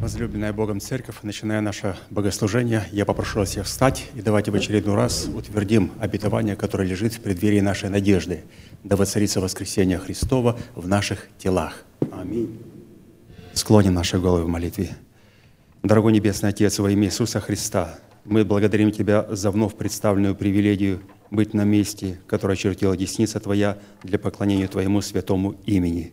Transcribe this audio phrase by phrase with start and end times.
[0.00, 4.96] Возлюбленная Богом Церковь, начиная наше богослужение, я попрошу вас всех встать и давайте в очередной
[4.96, 8.42] раз утвердим обетование, которое лежит в преддверии нашей надежды,
[8.82, 11.84] да воцарится воскресение Христова в наших телах.
[12.12, 12.58] Аминь.
[13.54, 14.90] Склоним наши головы в молитве.
[15.82, 21.00] Дорогой Небесный Отец, во имя Иисуса Христа, мы благодарим Тебя за вновь представленную привилегию
[21.30, 26.12] быть на месте, которое чертила десница Твоя для поклонения Твоему святому имени.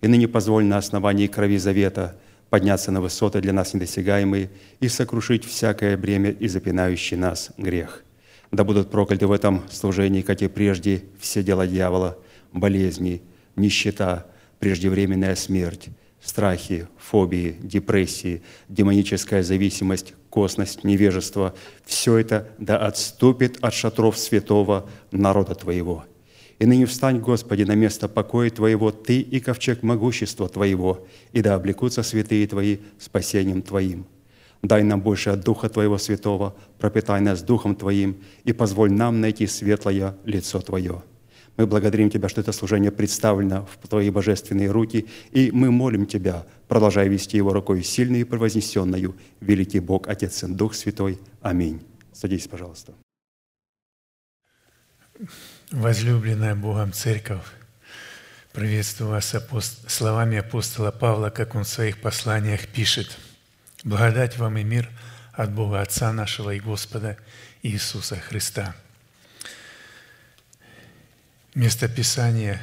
[0.00, 2.14] И ныне позволь на основании крови завета–
[2.52, 8.04] подняться на высоты для нас недосягаемые и сокрушить всякое бремя и запинающий нас грех.
[8.50, 12.18] Да будут прокляты в этом служении, как и прежде, все дела дьявола,
[12.52, 13.22] болезни,
[13.56, 14.26] нищета,
[14.58, 15.88] преждевременная смерть,
[16.22, 21.54] страхи, фобии, депрессии, демоническая зависимость, косность, невежество–
[21.86, 26.04] все это да отступит от шатров святого народа Твоего–
[26.62, 31.56] и ныне встань, Господи, на место покоя Твоего, Ты и ковчег могущества Твоего, и да
[31.56, 34.06] облекутся святые Твои спасением Твоим.
[34.62, 39.48] Дай нам больше от Духа Твоего Святого, пропитай нас Духом Твоим, и позволь нам найти
[39.48, 41.02] светлое лицо Твое.
[41.56, 46.46] Мы благодарим Тебя, что это служение представлено в Твои божественные руки, и мы молим Тебя,
[46.68, 51.18] продолжай вести его рукой сильной и превознесенную, великий Бог, Отец и Дух Святой.
[51.40, 51.80] Аминь.
[52.12, 52.94] Садись, пожалуйста.
[55.72, 57.46] Возлюбленная Богом Церковь,
[58.52, 59.90] приветствую вас апост...
[59.90, 63.16] словами апостола Павла, как он в своих посланиях пишет.
[63.82, 64.90] «Благодать вам и мир
[65.32, 67.16] от Бога Отца нашего и Господа
[67.62, 68.76] Иисуса Христа».
[71.54, 72.60] Место Писания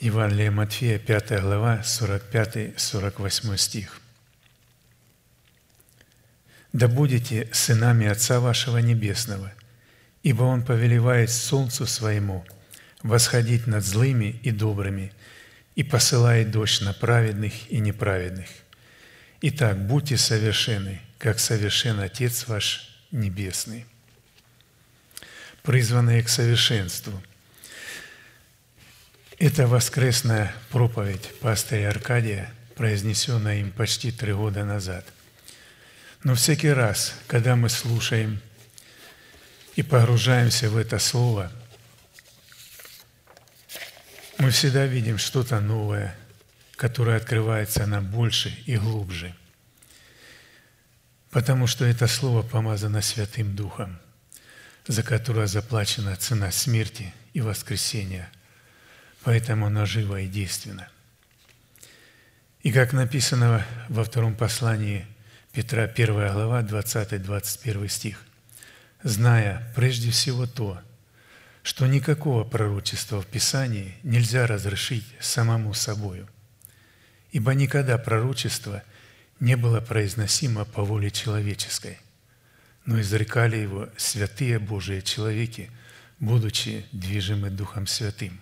[0.00, 4.00] Евангелия Матфея, 5 глава, 45-48 стих.
[6.72, 9.52] «Да будете сынами Отца вашего Небесного–
[10.24, 12.44] ибо Он повелевает солнцу своему
[13.02, 15.12] восходить над злыми и добрыми
[15.76, 18.48] и посылает дождь на праведных и неправедных.
[19.42, 23.84] Итак, будьте совершенны, как совершен Отец ваш Небесный.
[25.62, 27.22] Призванные к совершенству.
[29.38, 35.04] Это воскресная проповедь пастыря Аркадия, произнесенная им почти три года назад.
[36.22, 38.40] Но всякий раз, когда мы слушаем–
[39.76, 41.50] и погружаемся в это слово,
[44.38, 46.16] мы всегда видим что-то новое,
[46.76, 49.34] которое открывается нам больше и глубже.
[51.30, 53.98] Потому что это слово помазано Святым Духом,
[54.86, 58.30] за которое заплачена цена смерти и воскресения.
[59.22, 60.88] Поэтому оно живо и действенно.
[62.60, 65.06] И как написано во втором послании
[65.52, 68.22] Петра, 1 глава, 20-21 стих–
[69.04, 70.80] зная прежде всего то,
[71.62, 76.28] что никакого пророчества в Писании нельзя разрешить самому собою,
[77.30, 78.82] ибо никогда пророчество
[79.40, 81.98] не было произносимо по воле человеческой,
[82.86, 85.70] но изрекали его святые Божии человеки,
[86.18, 88.40] будучи движимы Духом Святым.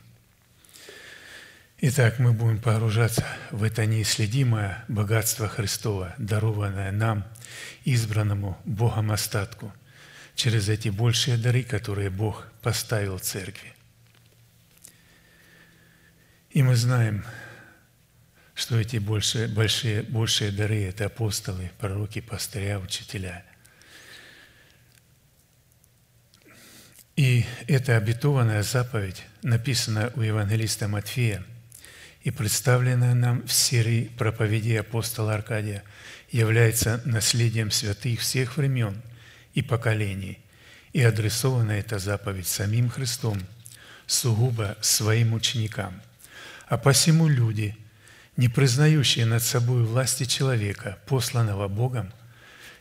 [1.85, 7.25] Итак, мы будем погружаться в это неисследимое богатство Христова, дарованное нам,
[7.85, 9.73] избранному Богом остатку–
[10.35, 13.73] через эти большие дары, которые Бог поставил церкви.
[16.51, 17.25] И мы знаем,
[18.55, 23.45] что эти большие, большие, большие дары– это апостолы, пророки, пастыря, учителя.
[27.17, 31.45] И эта обетованная заповедь написана у евангелиста Матфея
[32.23, 35.83] и представленная нам в серии проповедей апостола Аркадия,
[36.31, 39.01] является наследием святых всех времен–
[39.55, 40.39] и поколений.
[40.93, 43.41] И адресована эта заповедь самим Христом,
[44.07, 46.03] сугубо своим ученикам.
[46.67, 47.77] А посему люди,
[48.37, 52.13] не признающие над собой власти человека, посланного Богом,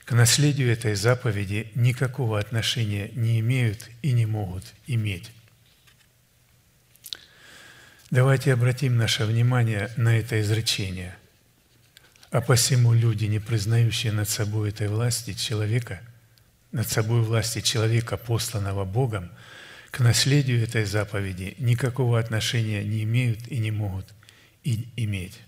[0.06, 5.32] к наследию этой заповеди никакого отношения не имеют и не могут иметь.
[8.10, 11.16] Давайте обратим наше внимание на это изречение.
[12.30, 16.02] А посему люди, не признающие над собой этой власти человека–
[16.72, 19.32] над собой власти человека, посланного Богом,
[19.92, 24.08] к наследию этой заповеди никакого отношения не имеют и не могут
[24.64, 25.40] и иметь.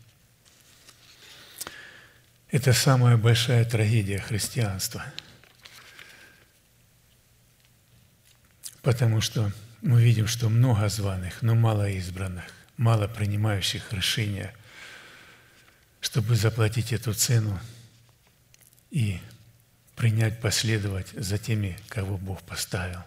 [2.51, 5.03] Это самая большая трагедия христианства.
[8.81, 14.53] Потому что мы видим, что много званых, но мало избранных, мало принимающих решения,
[16.01, 17.59] чтобы заплатить эту цену
[18.91, 19.19] и
[20.03, 22.99] принять, последовать за теми, кого Бог поставил.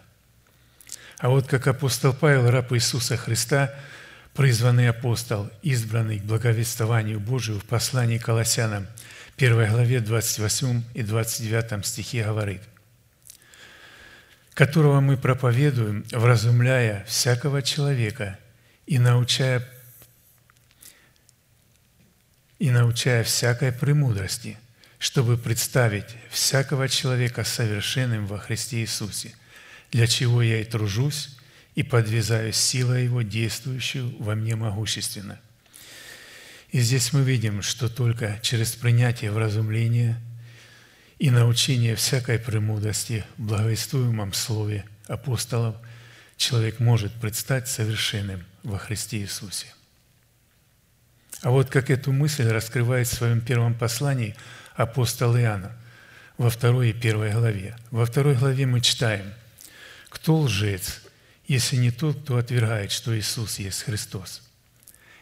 [1.19, 3.71] А вот как апостол Павел, раб Иисуса Христа,
[4.33, 8.87] призванный апостол, избранный к благовествованию Божию в послании Колоссянам,
[9.37, 12.63] 1 главе 28 и 29 стихе говорит,
[14.55, 18.39] «которого мы проповедуем, вразумляя всякого человека
[18.87, 19.63] и научая,
[22.57, 24.57] и научая всякой премудрости,
[24.99, 29.33] чтобы представить всякого человека совершенным во Христе Иисусе,
[29.91, 31.37] для чего я и тружусь,
[31.75, 35.39] и подвязаю силой Его, действующую во мне могущественно».
[36.71, 40.21] И здесь мы видим, что только через принятие вразумления
[41.17, 45.77] и научение всякой премудрости в благовествуемом слове апостолов
[46.35, 49.67] человек может предстать совершенным во Христе Иисусе.
[51.41, 54.35] А вот как эту мысль раскрывает в своем первом послании
[54.77, 55.75] апостол Иоанна
[56.37, 57.75] во второй и первой главе.
[57.91, 59.33] Во второй главе мы читаем,
[60.07, 61.01] «Кто лжец,
[61.45, 64.41] если не тот, кто отвергает, что Иисус есть Христос?»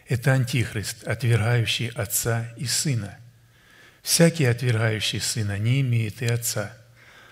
[0.07, 3.18] это антихрист, отвергающий Отца и Сына.
[4.04, 6.72] Всякий, отвергающий Сына, не имеет и Отца,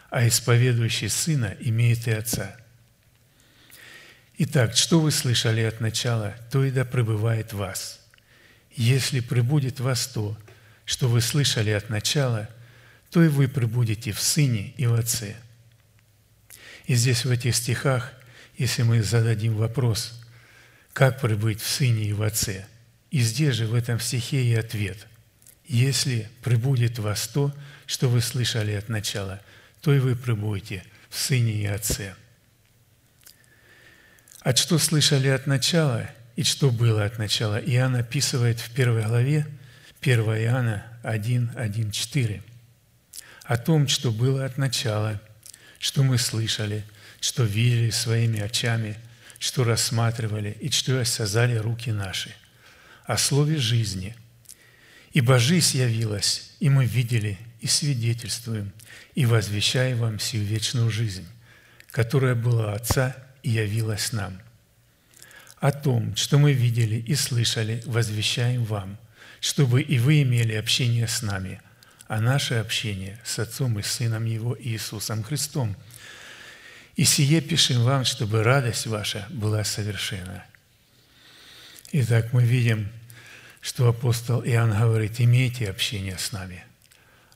[0.10, 2.56] а исповедующий Сына имеет и Отца.
[4.40, 8.00] Итак, что вы слышали от начала, то и да пребывает в вас.
[8.72, 10.36] Если пребудет в вас то,
[10.86, 12.50] что вы слышали от начала,
[13.10, 15.36] то и вы пребудете в Сыне и в Отце.
[16.86, 18.12] И здесь в этих стихах,
[18.58, 20.20] если мы зададим вопрос–
[20.94, 22.66] как пребыть в Сыне и в Отце?
[23.10, 25.08] И здесь же, в этом стихе, и ответ.
[25.66, 27.54] Если пребудет вас то,
[27.88, 29.42] что вы слышали от начала,
[29.82, 32.16] то и вы пребудете в Сыне и Отце.
[34.42, 39.48] От что слышали от начала и что было от начала, Иоанн описывает в первой главе
[40.04, 42.44] 1 Иоанна 1, 1, 4.
[43.44, 45.22] О том, что было от начала,
[45.80, 46.84] что мы слышали,
[47.20, 48.98] что видели своими очами–
[49.44, 52.34] что рассматривали и что осязали руки наши,
[53.04, 54.16] о слове жизни.
[55.12, 58.72] Ибо жизнь явилась, и мы видели, и свидетельствуем,
[59.16, 61.28] и возвещаем вам сию вечную жизнь,
[61.92, 64.42] которая была Отца и явилась нам.
[65.58, 68.98] О том, что мы видели и слышали, возвещаем вам,
[69.44, 71.62] чтобы и вы имели общение с нами,
[72.08, 75.76] а наше общение с Отцом и Сыном Его Иисусом Христом–
[76.96, 80.46] и сие пишем вам, чтобы радость ваша была совершена.
[81.92, 82.90] Итак, мы видим,
[83.62, 86.64] что апостол Иоанн говорит, имейте общение с нами,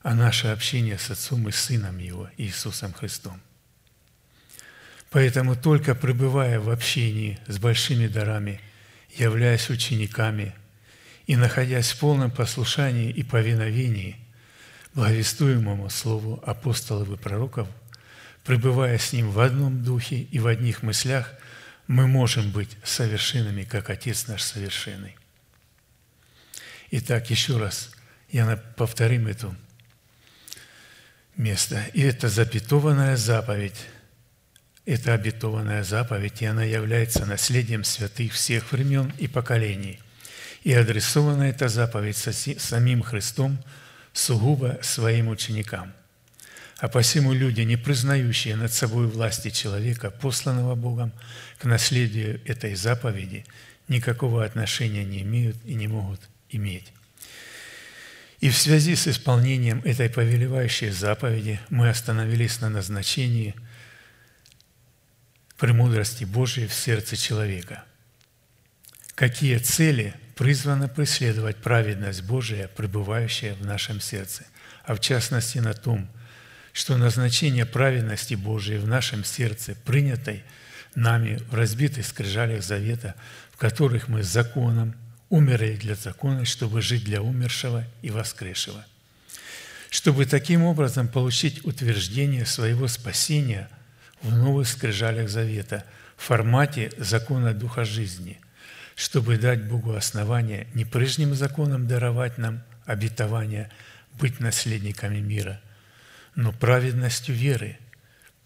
[0.02, 3.40] а наше общение с Отцом и Сыном Его, Иисусом Христом.
[5.10, 8.60] Поэтому только пребывая в общении с большими дарами,
[9.16, 10.54] являясь учениками
[11.28, 14.16] и находясь в полном послушании и повиновении
[14.94, 17.68] благовествуемому Слову апостолов и пророков–
[18.48, 21.34] пребывая с Ним в одном духе и в одних мыслях,
[21.86, 25.14] мы можем быть совершенными, как Отец наш совершенный.
[26.90, 27.90] Итак, еще раз,
[28.30, 29.54] я повторим это
[31.36, 31.84] место.
[31.92, 33.84] И это запятованная заповедь,
[34.86, 40.00] это обетованная заповедь, и она является наследием святых всех времен и поколений.
[40.62, 43.62] И адресована эта заповедь самим Христом
[44.12, 45.92] сугубо своим ученикам.
[46.78, 51.12] А посему люди, не признающие над собой власти человека, посланного Богом
[51.58, 53.44] к наследию этой заповеди,
[53.88, 56.20] никакого отношения не имеют и не могут
[56.50, 56.92] иметь.
[58.40, 63.56] И в связи с исполнением этой повелевающей заповеди мы остановились на назначении
[65.56, 67.84] премудрости Божией в сердце человека.
[69.16, 74.44] Какие цели призвано преследовать праведность Божия, пребывающая в нашем сердце,
[74.84, 76.08] а в частности на том,
[76.72, 80.44] что назначение праведности Божией в нашем сердце, принятой
[80.94, 83.16] нами в разбитых скрижалях завета,
[83.50, 84.94] в которых мы законом
[85.28, 88.86] умерли для закона, чтобы жить для умершего и воскресшего,
[89.90, 93.68] чтобы таким образом получить утверждение своего спасения
[94.22, 95.84] в новых скрижалях завета
[96.16, 98.38] в формате закона Духа жизни,
[98.98, 103.70] чтобы дать Богу основание не прежним законом даровать нам обетование
[104.18, 105.60] быть наследниками мира–
[106.38, 107.80] но праведностью веры,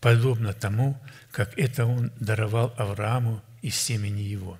[0.00, 0.98] подобно тому,
[1.30, 4.58] как это Он даровал Аврааму из семени его.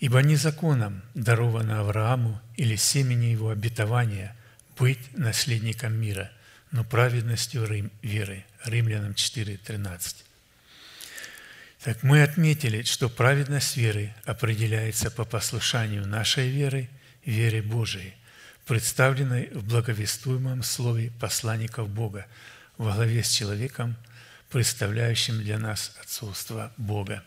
[0.00, 4.34] Ибо не законом даровано Аврааму или семени его обетования
[4.78, 6.30] быть наследником мира,
[6.70, 8.46] но праведностью веры.
[8.64, 10.24] Римлянам 4.13.
[11.86, 16.90] Так мы отметили, что праведность веры определяется по послушанию нашей веры,
[17.24, 18.16] вере Божией–
[18.66, 22.26] представленной в благовествуемом слове посланников Бога
[22.76, 23.96] во главе с человеком,
[24.50, 27.22] представляющим для нас отцовство Бога.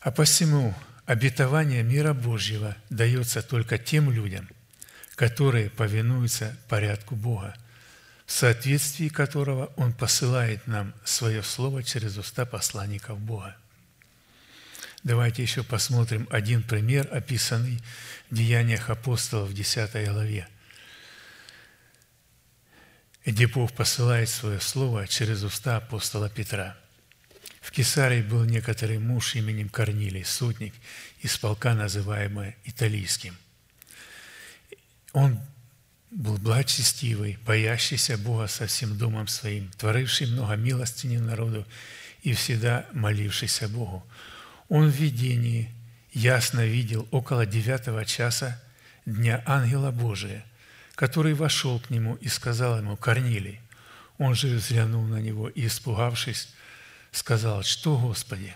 [0.00, 0.74] А посему
[1.06, 4.48] обетование мира Божьего дается только тем людям,
[5.14, 7.54] которые повинуются порядку Бога,
[8.26, 13.56] в соответствии которого Он посылает нам свое Слово через уста посланников Бога.
[15.02, 17.82] Давайте еще посмотрим один пример, описанный
[18.30, 20.46] в Деяниях апостолов в 10 главе,
[23.26, 26.76] где Бог посылает свое Слово через уста апостола Петра.
[27.60, 30.74] В Кесарии был некоторый муж именем Корнилий, сотник
[31.20, 33.36] из полка, называемый Италийским.
[35.12, 35.40] Он
[36.12, 41.66] был благочестивый, боящийся Бога со всем домом своим, творивший много милостыни народу
[42.22, 44.06] и всегда молившийся Богу.
[44.68, 45.70] Он в видении
[46.12, 48.62] ясно видел около девятого часа
[49.06, 50.44] дня ангела Божия,
[50.94, 53.60] который вошел к нему и сказал ему, «Корнилий».
[54.18, 56.50] Он же взглянул на него и, испугавшись,
[57.10, 58.54] сказал, «Что, Господи?»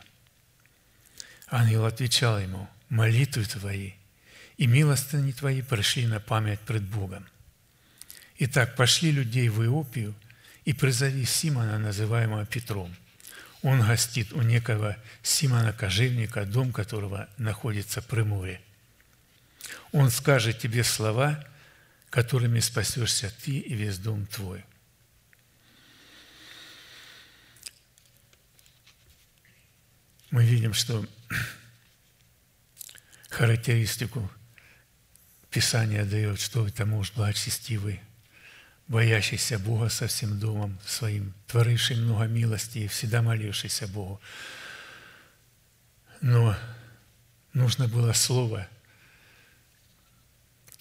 [1.48, 3.92] Ангел отвечал ему, «Молитвы твои
[4.58, 7.26] и милостыни твои пришли на память пред Богом».
[8.38, 10.14] Итак, пошли людей в Иопию
[10.64, 12.94] и призови Симона, называемого Петром.
[13.62, 18.60] Он гостит у некого Симона Кожевника, дом которого находится при море.
[19.92, 21.44] Он скажет тебе слова,
[22.10, 24.64] которыми спасешься ты и весь дом твой.
[30.30, 31.06] Мы видим, что
[33.30, 34.30] характеристику
[35.50, 38.02] Писание дает, что это муж благочестивый,
[38.88, 44.20] боящийся Бога со всем домом своим, творивший много милости и всегда молившийся Богу.
[46.20, 46.56] Но
[47.52, 48.68] нужно было слово,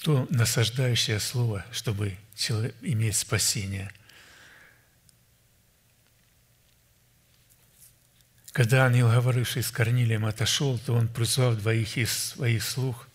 [0.04, 3.92] то насаждающее слово, чтобы человек, иметь спасение.
[8.52, 13.08] Когда ангел, говоривший с Корнилием, отошел, то он призвал двоих из своих слух–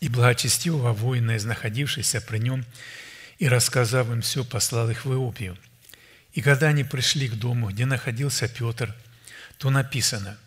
[0.00, 2.64] и благочестивого воина, находившегося при нем,
[3.38, 5.56] и, рассказав им все, послал их в Иопию.
[6.32, 8.94] И когда они пришли к дому, где находился Петр,
[9.58, 10.38] то написано,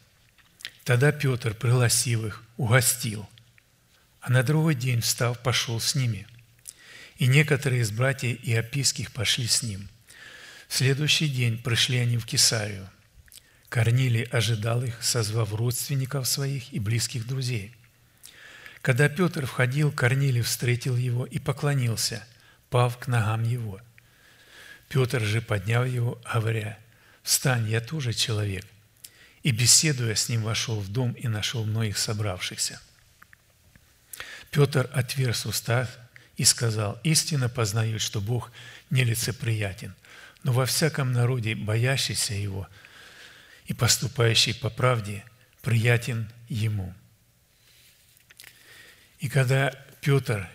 [0.84, 3.30] «Тогда Петр, пригласил их, угостил,
[4.22, 6.28] а на другой день, встав, пошел с ними.
[7.18, 9.88] И некоторые из братьев Иопийских пошли с ним.
[10.68, 12.90] В следующий день пришли они в Кесарию.
[13.70, 17.76] Корнилий ожидал их, созвав родственников своих и близких друзей–
[18.84, 22.22] когда Петр входил, Корнилий встретил его и поклонился,
[22.70, 23.80] пав к ногам его.
[24.90, 26.78] Петр же поднял его, говоря,
[27.24, 28.66] «Встань, я тоже человек».
[29.42, 32.82] И, беседуя с ним, вошел в дом и нашел многих собравшихся.
[34.52, 35.90] Петр отверз уста
[36.36, 38.52] и сказал, «Истинно познают, что Бог
[38.90, 39.96] нелицеприятен,
[40.44, 42.68] но во всяком народе, боящийся Его
[43.66, 45.24] и поступающий по правде,
[45.62, 46.94] приятен Ему».
[49.24, 50.50] И когда Петр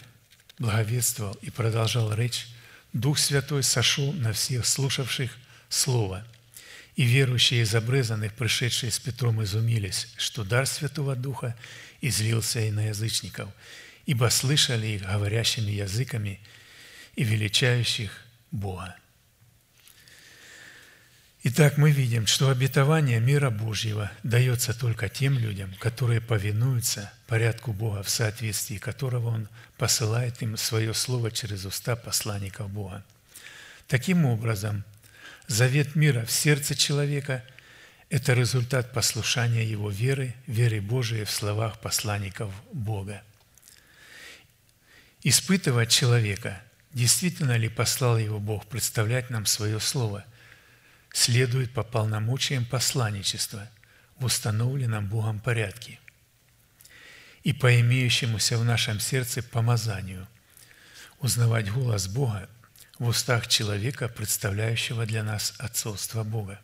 [0.58, 2.48] благовествовал и продолжал речь,
[2.92, 5.34] Дух Святой сошел на всех слушавших
[5.70, 6.22] Слово.
[6.94, 11.56] И верующие из обрезанных, пришедшие с Петром, изумились, что дар Святого Духа
[12.02, 13.48] излился и на язычников,
[14.04, 16.38] ибо слышали их говорящими языками
[17.16, 18.94] и величающих Бога.
[21.44, 28.02] Итак, мы видим, что обетование мира Божьего дается только тем людям, которые повинуются порядку Бога,
[28.02, 33.04] в соответствии которого Он посылает им свое слово через уста посланников Бога.
[33.86, 34.82] Таким образом,
[35.46, 37.44] завет мира в сердце человека–
[38.10, 43.22] это результат послушания его веры, веры Божией в словах посланников Бога.
[45.22, 46.60] Испытывать человека,
[46.92, 50.24] действительно ли послал его Бог представлять нам свое слово–
[51.12, 53.68] следует по полномочиям посланничества
[54.18, 55.98] в установленном Богом порядке
[57.42, 60.26] и по имеющемуся в нашем сердце помазанию
[61.20, 62.48] узнавать голос Бога
[62.98, 66.60] в устах человека, представляющего для нас отцовство Бога,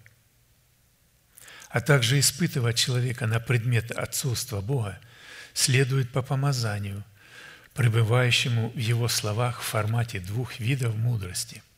[1.68, 4.98] а также испытывать человека на предмет отцовства Бога
[5.54, 7.04] следует по помазанию,
[7.72, 11.62] пребывающему в его словах в формате двух видов мудрости–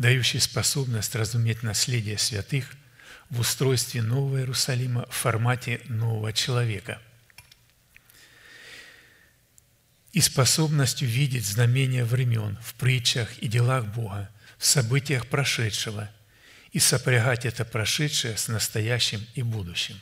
[0.00, 2.72] дающий способность разуметь наследие святых
[3.28, 7.02] в устройстве Нового Иерусалима в формате нового человека
[10.12, 16.10] и способностью видеть знамения времен в притчах и делах Бога, в событиях прошедшего
[16.72, 20.00] и сопрягать это прошедшее с настоящим и будущим.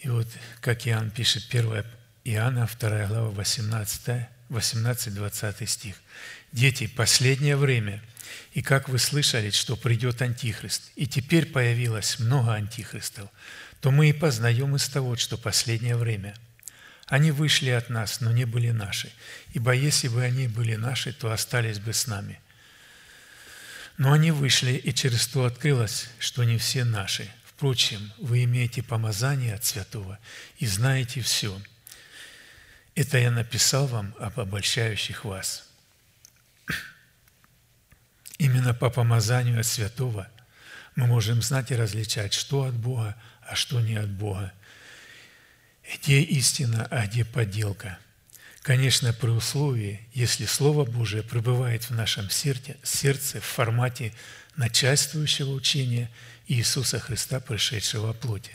[0.00, 0.28] И вот,
[0.60, 1.82] как Иоанн пишет, 1
[2.24, 5.96] Иоанна, 2 глава, 18 18-20 стих.
[6.56, 8.02] «Дети, последнее время,
[8.54, 13.28] и как вы слышали, что придет Антихрист, и теперь появилось много антихристов,
[13.82, 16.34] то мы и познаем из того, что последнее время.
[17.08, 19.12] Они вышли от нас, но не были наши,
[19.52, 22.40] ибо если бы они были наши, то остались бы с нами.
[23.98, 27.30] Но они вышли, и через то открылось, что не все наши.
[27.44, 30.18] Впрочем, вы имеете помазание от святого
[30.56, 31.60] и знаете все.
[32.94, 35.65] Это я написал вам об обольщающих вас.
[38.38, 40.28] Именно по помазанию от святого
[40.94, 44.52] мы можем знать и различать, что от Бога, а что не от Бога.
[45.94, 47.98] Где истина, а где подделка–
[48.66, 54.12] Конечно, при условии, если Слово Божие пребывает в нашем сердце, сердце в формате
[54.56, 56.10] начальствующего учения
[56.48, 58.50] Иисуса Христа, пришедшего в плоти.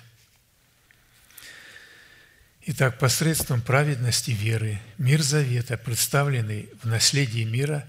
[2.65, 7.87] Итак, посредством праведности веры мир завета, представленный в наследии мира,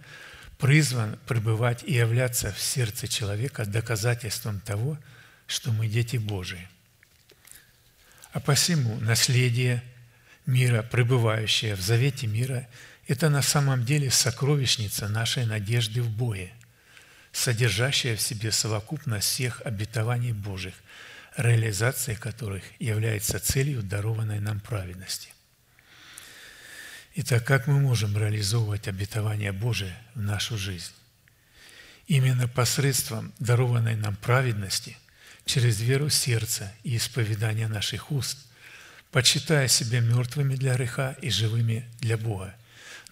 [0.63, 4.97] призван пребывать и являться в сердце человека доказательством того,
[5.49, 6.69] что мы дети Божии.
[8.31, 9.83] А посему наследие–
[10.47, 12.69] мира, пребывающая в завете мира,
[13.09, 16.53] это на самом деле сокровищница нашей надежды в Бое,
[17.33, 20.75] содержащая в себе совокупность всех обетований Божьих,
[21.37, 25.32] реализация которых является целью дарованной нам праведности.
[27.15, 30.93] Итак, как мы можем реализовывать обетование Божие в нашу жизнь?
[32.07, 34.97] Именно посредством дарованной нам праведности,
[35.45, 38.39] через веру сердца и исповедание наших уст–
[39.13, 42.55] почитая себя мертвыми для греха и живыми для Бога,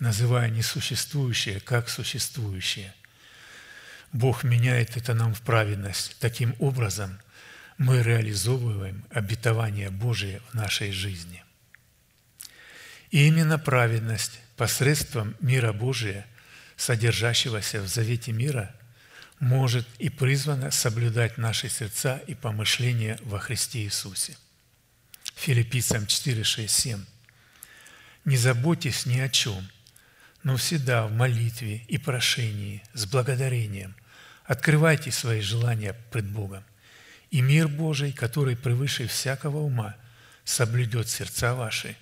[0.01, 2.93] называя несуществующее как существующее.
[4.13, 6.17] Бог меняет это нам в праведность.
[6.19, 7.21] Таким образом,
[7.79, 11.45] мы реализовываем обетование Божие в нашей жизни.
[13.11, 16.27] И именно праведность посредством мира Божия,
[16.77, 18.75] содержащегося в завете мира,
[19.39, 24.37] может и призвана соблюдать наши сердца и помышления во Христе Иисусе–
[25.41, 27.05] Филиппийцам 4, 6, 7.
[28.27, 29.67] «Не заботьтесь ни о чем,
[30.43, 33.95] но всегда в молитве и прошении с благодарением
[34.45, 36.63] открывайте свои желания пред Богом,
[37.31, 39.97] и мир Божий, который превыше всякого ума,
[40.45, 41.97] соблюдет сердца ваши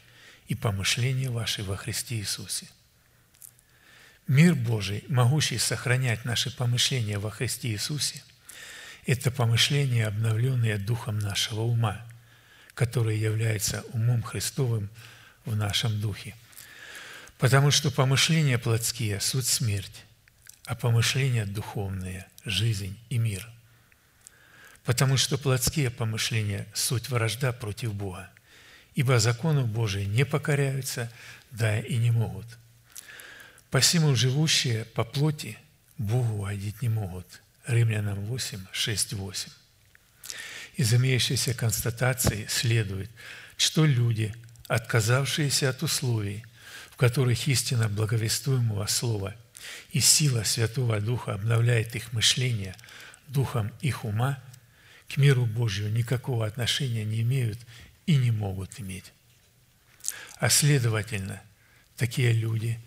[0.49, 2.67] и помышления ваши во Христе Иисусе».
[4.27, 8.23] Мир Божий, могущий сохранять наши помышления во Христе Иисусе,
[9.07, 12.05] это помышления, обновленные Духом нашего ума–
[12.79, 14.89] который является умом Христовым
[15.45, 16.37] в нашем духе.
[17.37, 20.05] Потому что помышления плотские– суть смерть,
[20.65, 23.49] а помышления духовные– жизнь и мир.
[24.85, 28.31] Потому что плотские помышления– суть вражда против Бога,
[28.99, 31.09] ибо закону Божию не покоряются,
[31.53, 32.47] да и не могут.
[33.71, 35.57] Посему живущие по плоти
[35.99, 37.25] Богу угодить не могут.
[37.69, 39.51] Римлянам 8, 6, 8.
[40.79, 43.09] Из имеющейся констатации следует,
[43.57, 44.35] что люди,
[44.67, 46.45] отказавшиеся от условий,
[46.91, 49.37] в которых истина благовествуемого слова
[49.93, 52.75] и сила Святого Духа обновляет их мышление
[53.29, 54.43] духом их ума,
[55.09, 57.61] к миру Божию никакого отношения не имеют
[58.09, 59.13] и не могут иметь.
[60.39, 61.41] А следовательно,
[61.97, 62.81] такие люди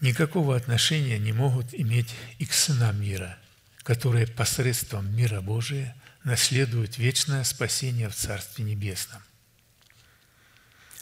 [0.00, 3.38] никакого отношения не могут иметь и к сынам мира,
[3.84, 5.94] которые посредством мира Божия–
[6.26, 9.22] наследуют вечное спасение в Царстве Небесном.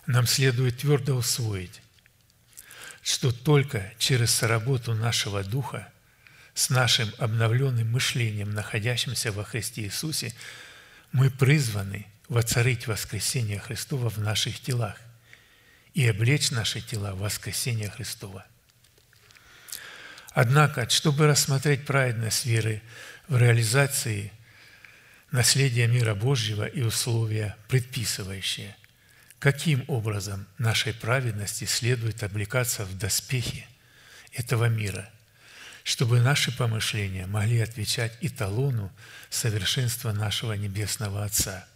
[0.06, 1.80] Нам следует твердо усвоить,
[3.02, 5.90] что только через работу нашего Духа
[6.52, 10.34] с нашим обновленным мышлением, находящимся во Христе Иисусе,
[11.10, 14.96] мы призваны воцарить воскресение Христова в наших телах
[15.92, 18.46] и облечь наши тела в воскресение Христова.
[20.30, 22.82] Однако, чтобы рассмотреть праведность веры
[23.28, 24.32] в реализации–
[25.34, 28.76] наследие мира Божьего и условия, предписывающие,
[29.40, 33.66] каким образом нашей праведности следует облекаться в доспехи
[34.32, 35.10] этого мира,
[35.82, 38.92] чтобы наши помышления могли отвечать эталону
[39.28, 41.66] совершенства нашего Небесного Отца.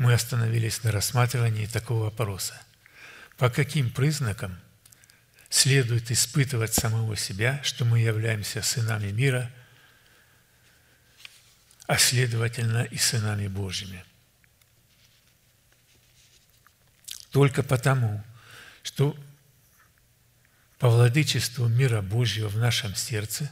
[0.00, 2.60] Мы остановились на рассматривании такого вопроса.
[3.36, 4.58] По каким признакам
[5.48, 9.48] следует испытывать самого себя, что мы являемся сынами мира–
[11.90, 14.04] а следовательно и сынами Божьими.
[17.32, 18.22] Только потому,
[18.84, 19.16] что
[20.78, 23.50] по владычеству мира Божьего в нашем сердце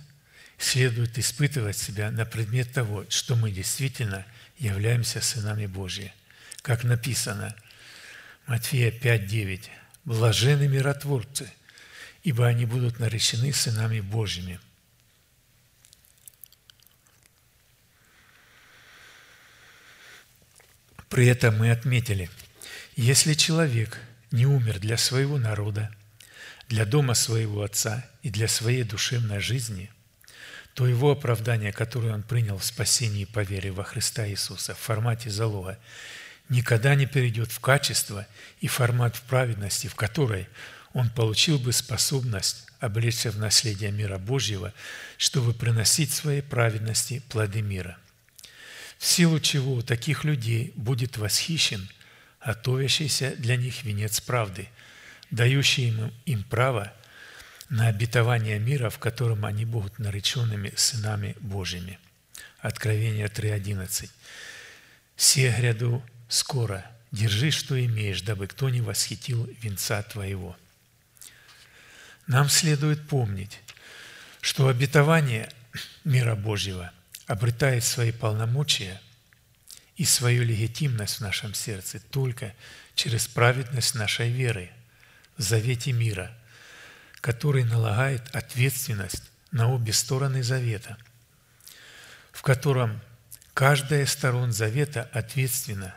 [0.57, 4.25] следует испытывать себя на предмет того, что мы действительно
[4.57, 6.15] являемся сынами Божьими.
[6.63, 7.55] Как написано,
[8.47, 9.69] Матфея 5.9,
[10.05, 11.53] блажены миротворцы,
[12.23, 14.61] ибо они будут наречены сынами Божьими.
[21.09, 22.31] При этом мы отметили,
[22.97, 23.99] если человек
[24.31, 25.91] не умер для своего народа,
[26.69, 29.91] для дома своего отца и для своей душевной жизни,
[30.75, 35.31] то его оправдание, которое он принял в спасении по вере во Христа Иисуса в формате
[35.31, 35.79] залога,
[36.49, 38.27] никогда не перейдет в качество
[38.61, 40.49] и формат в праведности, в которой
[40.93, 44.73] он получил бы способность облечься в наследие мира Божьего,
[45.17, 47.99] чтобы приносить своей праведности плоды мира–
[48.99, 51.89] в силу чего у таких людей будет восхищен
[52.45, 54.69] готовящийся для них венец правды,
[55.31, 56.93] дающий им, им право
[57.69, 61.99] на обетование мира, в котором они будут нареченными сынами Божьими.
[62.61, 64.09] Откровение 3.11.
[65.17, 70.57] «Се гряду скоро, держи, что имеешь, дабы кто не восхитил венца твоего».
[72.27, 73.61] Нам следует помнить,
[74.41, 75.51] что обетование
[76.05, 76.93] мира Божьего–
[77.29, 79.01] обретает свои полномочия
[79.97, 82.55] и свою легитимность в нашем сердце только
[82.95, 84.71] через праведность нашей веры
[85.37, 86.37] в завете мира,
[87.21, 90.97] который налагает ответственность на обе стороны завета,
[92.33, 92.99] в котором
[93.53, 95.95] каждая из сторон завета ответственна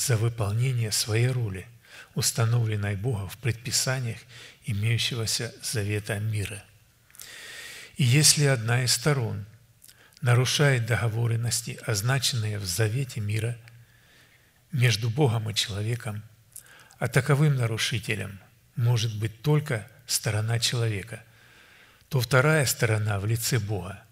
[0.00, 1.66] за выполнение своей роли,
[2.14, 4.18] установленной Богом в предписаниях
[4.64, 6.64] имеющегося завета мира.
[7.96, 9.44] И если одна из сторон
[10.22, 13.58] нарушает договоренности, означенные в завете мира
[14.72, 16.22] между Богом и человеком,
[16.98, 18.40] а таковым нарушителем
[18.76, 21.22] может быть только сторона человека,
[22.08, 24.02] то вторая сторона в лице Бога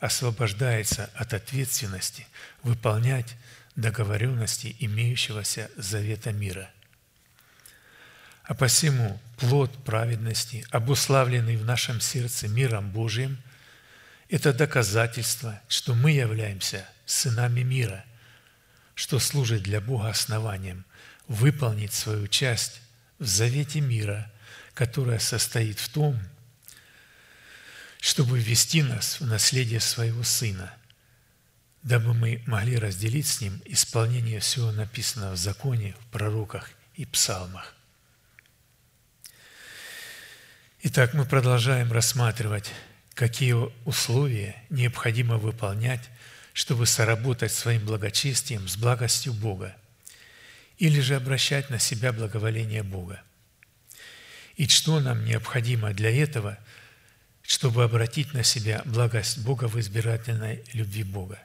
[0.00, 2.26] освобождается от ответственности
[2.62, 3.36] выполнять
[3.76, 6.70] договоренности имеющегося завета мира.
[8.44, 13.38] А посему плод праведности, обуславленный в нашем сердце миром Божиим–
[14.30, 18.04] это доказательство, что мы являемся сынами мира,
[18.94, 20.84] что служит для Бога основанием
[21.26, 22.80] выполнить свою часть
[23.18, 24.30] в завете мира,
[24.74, 26.18] которая состоит в том,
[28.00, 30.72] чтобы ввести нас в наследие своего Сына,
[31.82, 37.74] дабы мы могли разделить с Ним исполнение всего написанного в законе, в пророках и псалмах.
[40.82, 42.72] Итак, мы продолжаем рассматривать
[43.14, 46.08] какие условия необходимо выполнять,
[46.54, 49.76] чтобы соработать своим благочестием с благостью Бога,
[50.78, 53.22] или же обращать на себя благоволение Бога.
[54.56, 56.58] И что нам необходимо для этого,
[57.42, 61.38] чтобы обратить на себя благость Бога в избирательной любви Бога?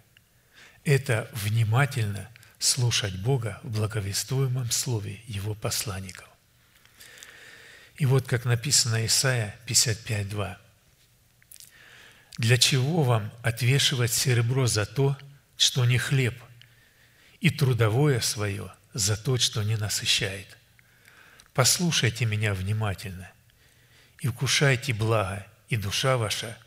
[0.85, 6.29] Это внимательно слушать Бога в благовествуемом слове Его посланников.
[7.97, 10.57] И вот как написано Исаия 55.2.
[12.37, 15.17] Для чего вам отвешивать серебро за то,
[15.57, 16.35] что не хлеб,
[17.39, 20.57] и трудовое свое за то, что не насыщает?
[21.53, 23.31] Послушайте меня внимательно
[24.19, 26.57] и вкушайте благо, и душа ваша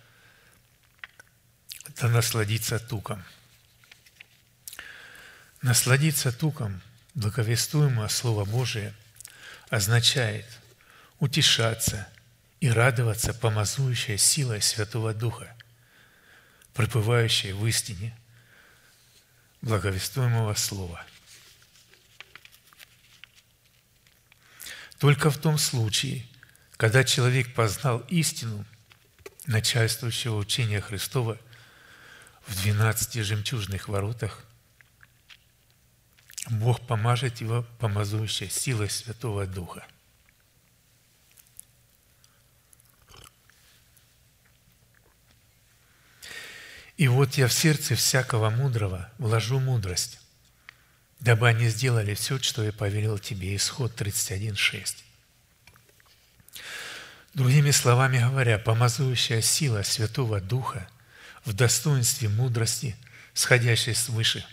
[2.01, 3.23] да насладится туком.
[5.61, 6.81] Насладиться туком,
[7.15, 8.95] благовествуемое Слово Божие,
[9.71, 10.47] означает
[11.19, 12.09] утешаться
[12.61, 15.55] и радоваться помазующей силой Святого Духа,
[16.75, 18.17] пребывающие в истине
[19.61, 21.05] благовествуемого Слова.
[24.99, 26.25] Только в том случае,
[26.77, 28.65] когда человек познал истину
[29.47, 31.39] начальствующего учения Христова
[32.47, 34.45] в двенадцати жемчужных воротах,
[36.51, 39.87] Бог помажет его помазующей силой Святого Духа–
[46.99, 50.19] И вот я в сердце всякого мудрого вложу мудрость,
[51.21, 53.55] дабы они сделали все, что я повелел тебе.
[53.55, 54.97] Исход 31.6.
[57.35, 60.89] Другими словами говоря, помазующая сила Святого Духа
[61.45, 62.97] в достоинстве мудрости,
[63.33, 64.45] сходящей свыше,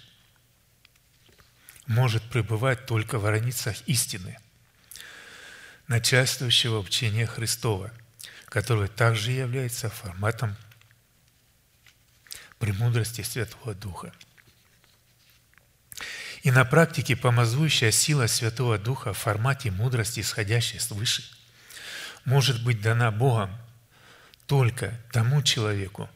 [1.87, 4.37] может пребывать только в границах истины,
[5.87, 7.91] начальствующего учения Христова,
[8.45, 10.55] которое также является форматом
[12.59, 14.13] премудрости Святого Духа.
[16.43, 21.23] И на практике помазующая сила Святого Духа в формате мудрости, исходящей свыше,
[22.23, 23.55] может быть дана Богом
[24.47, 26.09] только тому человеку,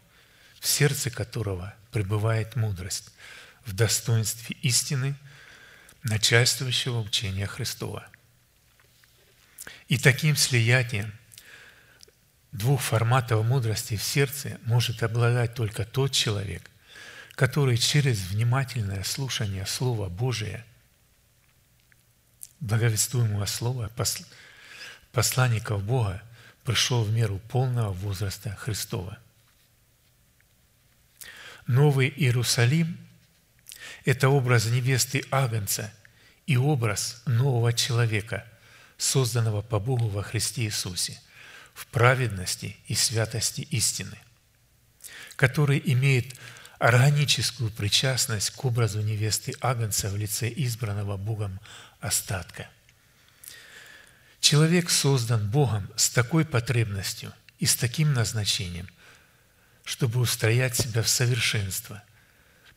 [0.60, 3.12] в сердце которого пребывает мудрость,
[3.66, 5.16] в достоинстве истины,
[6.04, 8.08] начальствующего учения Христова.
[9.88, 11.14] И таким слиянием
[12.52, 16.70] двух форматов мудрости в сердце может обладать только тот человек,
[17.32, 20.66] который через внимательное слушание Слова Божия,
[22.60, 23.92] благовествуемого Слова,
[25.12, 26.22] посланников Бога,
[26.64, 29.18] пришел в меру полного возраста Христова.
[31.68, 32.98] Новый Иерусалим–
[34.06, 35.94] это образ невесты Агнца
[36.46, 38.46] и образ нового человека,
[38.98, 41.20] созданного по Богу во Христе Иисусе–
[41.80, 44.18] в праведности и святости истины,
[45.38, 46.36] который имеет
[46.78, 51.58] органическую причастность к образу невесты Агнца в лице избранного Богом
[52.02, 52.68] остатка.
[54.42, 58.90] Человек создан Богом с такой потребностью и с таким назначением,
[59.86, 62.04] чтобы устроять себя в совершенство,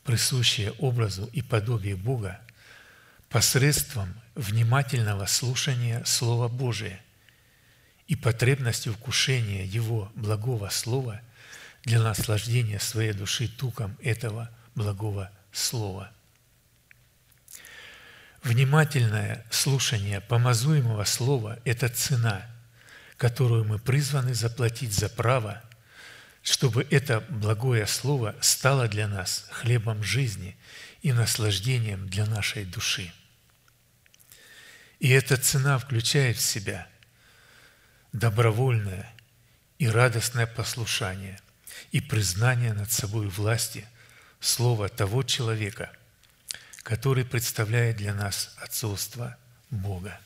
[0.05, 2.41] присущее образу и подобию Бога,
[3.29, 7.01] посредством внимательного слушания Слова Божия–
[8.12, 11.23] и потребностью вкушения Его благого Слова
[11.85, 16.12] для наслаждения своей души туком этого благого Слова.
[18.43, 22.45] Внимательное слушание помазуемого Слова– это цена,
[23.17, 25.62] которую мы призваны заплатить за право,
[26.42, 30.57] чтобы это благое Слово стало для нас хлебом жизни
[31.02, 33.12] и наслаждением для нашей души.
[34.98, 36.88] И эта цена включает в себя–
[38.12, 39.11] добровольное
[39.78, 41.40] и радостное послушание
[41.90, 43.87] и признание над собой власти
[44.40, 45.90] слова того человека,
[46.83, 49.37] который представляет для нас отцовство
[49.70, 50.20] Бога.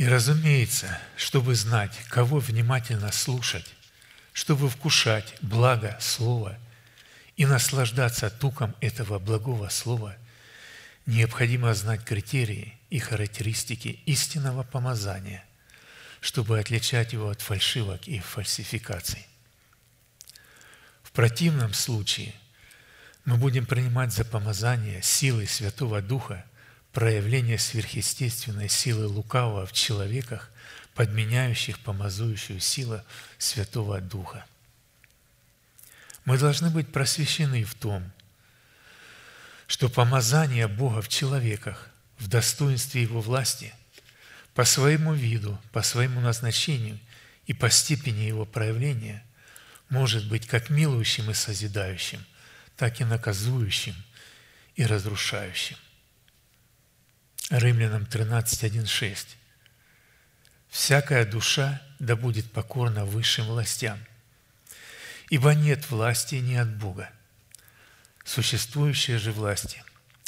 [0.00, 3.66] И, разумеется, чтобы знать, кого внимательно слушать,
[4.32, 6.58] чтобы вкушать благо Слова
[7.36, 10.16] и наслаждаться туком этого благого Слова,
[11.04, 15.44] необходимо знать критерии– и характеристики истинного помазания,
[16.20, 19.26] чтобы отличать его от фальшивок и фальсификаций.
[21.02, 22.34] В противном случае
[23.24, 26.44] мы будем принимать за помазание силы Святого Духа
[26.92, 30.50] проявление сверхъестественной силы лукавого в человеках,
[30.94, 33.00] подменяющих помазующую силу
[33.38, 34.44] Святого Духа.
[36.24, 38.10] Мы должны быть просвещены в том,
[39.66, 43.72] что помазание Бога в человеках в достоинстве Его власти,
[44.54, 46.98] по своему виду, по своему назначению
[47.46, 49.24] и по степени Его проявления
[49.88, 52.24] может быть как милующим и созидающим,
[52.76, 53.94] так и наказующим
[54.74, 55.76] и разрушающим.
[57.50, 59.26] Римлянам 13.1.6.
[60.68, 63.98] «Всякая душа да будет покорна высшим властям,
[65.30, 67.10] ибо нет власти не от Бога.
[68.24, 69.82] Существующие же власти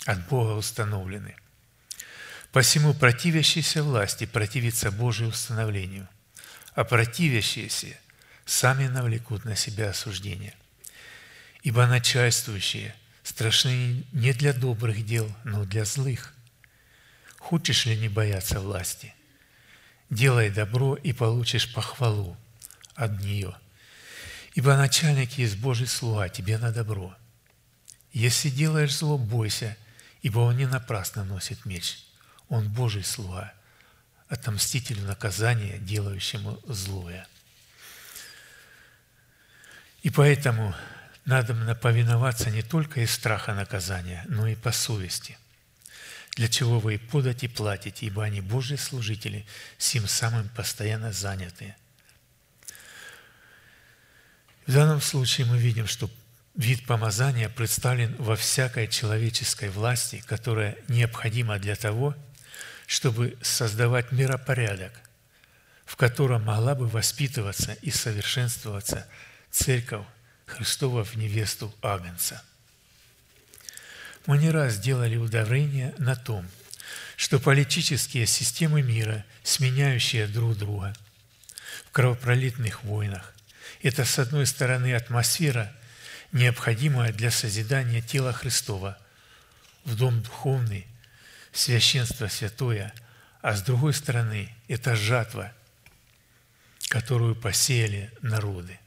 [0.05, 1.37] от Бога установлены.
[2.51, 6.09] Посему противящиеся власти противятся Божию установлению,
[6.75, 7.97] а противящиеся
[8.47, 10.55] сами навлекут на себя осуждение.
[11.63, 16.35] Ибо начальствующие страшны не для добрых дел, но для злых.
[17.43, 19.15] Хочешь ли не бояться власти?
[20.11, 22.37] Делай добро и получишь похвалу
[22.95, 23.55] от нее.
[24.55, 27.15] Ибо начальник есть Божий слуга тебе на добро.
[28.13, 29.77] Если делаешь зло, бойся,
[30.23, 31.99] ибо он не напрасно носит меч–
[32.53, 33.55] он Божий слуга,
[34.29, 37.27] отомститель наказания, делающему злое.
[40.03, 40.75] И поэтому
[41.25, 45.39] надо повиноваться не только из страха наказания, но и по совести,
[46.35, 49.47] для чего вы и подать и платите, ибо они Божьи служители,
[49.79, 51.77] сим самым постоянно занятые.
[54.67, 56.11] В данном случае мы видим, что
[56.55, 62.15] вид помазания представлен во всякой человеческой власти, которая необходима для того,
[62.87, 64.93] чтобы создавать миропорядок,
[65.85, 69.07] в котором могла бы воспитываться и совершенствоваться
[69.51, 70.07] Церковь
[70.47, 72.43] Христова в невесту Агнца.
[74.27, 76.47] Мы не раз делали ударение на том,
[77.17, 80.95] что политические системы мира, сменяющие друг друга
[81.87, 83.35] в кровопролитных войнах,
[83.83, 85.73] это, с одной стороны, атмосфера,
[86.31, 88.97] необходимая для созидания тела Христова
[89.85, 90.87] в дом духовный,
[91.53, 92.95] священство святое,
[93.41, 95.53] а с другой стороны это жатва,
[96.89, 98.79] которую посеяли народы.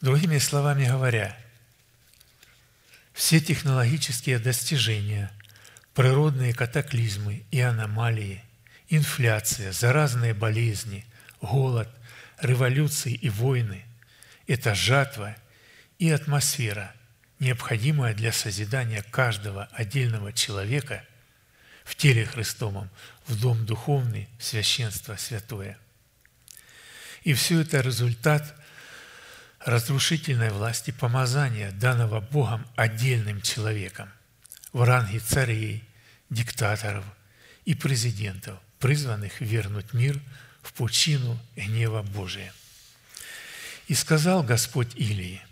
[0.00, 1.36] Другими словами говоря,
[3.12, 5.30] все технологические достижения,
[5.94, 8.42] природные катаклизмы и аномалии,
[8.88, 11.04] инфляция, заразные болезни,
[11.40, 11.88] голод,
[12.40, 13.84] революции и войны–
[14.46, 15.36] это жатва
[15.98, 16.94] и атмосфера–
[17.42, 21.04] необходимое для созидания каждого отдельного человека
[21.84, 22.88] в теле Христовом,
[23.26, 25.76] в дом духовный, в священство святое.
[27.24, 28.54] И все это результат
[29.64, 34.10] разрушительной власти помазания, данного Богом отдельным человеком
[34.72, 35.84] в ранге царей,
[36.30, 37.04] диктаторов
[37.64, 40.18] и президентов, призванных вернуть мир
[40.62, 42.52] в пучину гнева Божия.
[43.88, 45.42] И сказал Господь Илии,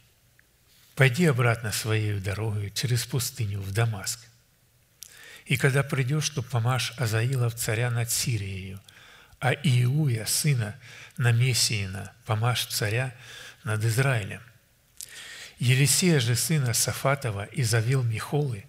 [0.94, 4.20] «Пойди обратно своей дорогой через пустыню в Дамаск.
[5.46, 8.79] И когда придешь, то помажь Азаила в царя над Сирией,
[9.40, 10.77] а Иуя, сына
[11.16, 13.14] Намесиина, помажь царя
[13.64, 14.42] над Израилем.
[15.59, 18.64] Елисея же, сына Сафатова, и завил Михолы,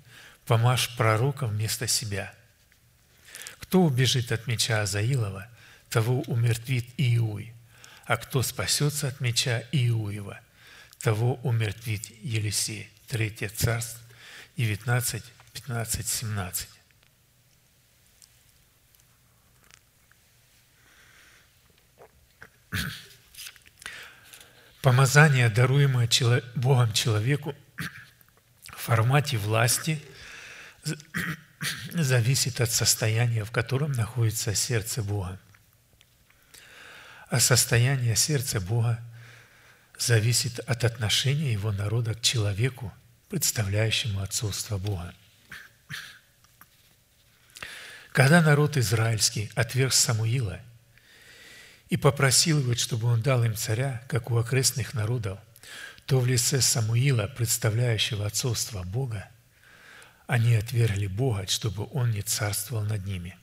[0.45, 2.33] помажь пророка вместо себя.
[3.59, 5.47] Кто убежит от меча Азаилова,
[5.89, 7.53] того умертвит Иуй,
[8.05, 10.39] а кто спасется от меча Иуева,
[10.99, 12.89] того умертвит Елисей.
[13.07, 14.01] Третье царство,
[14.57, 15.23] 19,
[15.53, 16.69] 15, 17.
[24.81, 26.09] Помазание, даруемое
[26.55, 27.55] Богом человеку
[28.65, 30.01] в формате власти,
[31.91, 35.39] зависит от состояния, в котором находится сердце Бога.
[37.29, 38.99] А состояние сердца Бога
[39.99, 42.91] зависит от отношения Его народа к человеку,
[43.29, 45.13] представляющему отцовство Бога.
[48.11, 50.59] Когда народ израильский отверг Самуила–
[51.91, 55.37] и попросил его, чтобы он дал им царя, как у окрестных народов,
[56.05, 59.29] то в лице Самуила, представляющего отцовство Бога,
[60.25, 63.37] они отвергли Бога, чтобы он не царствовал над ними.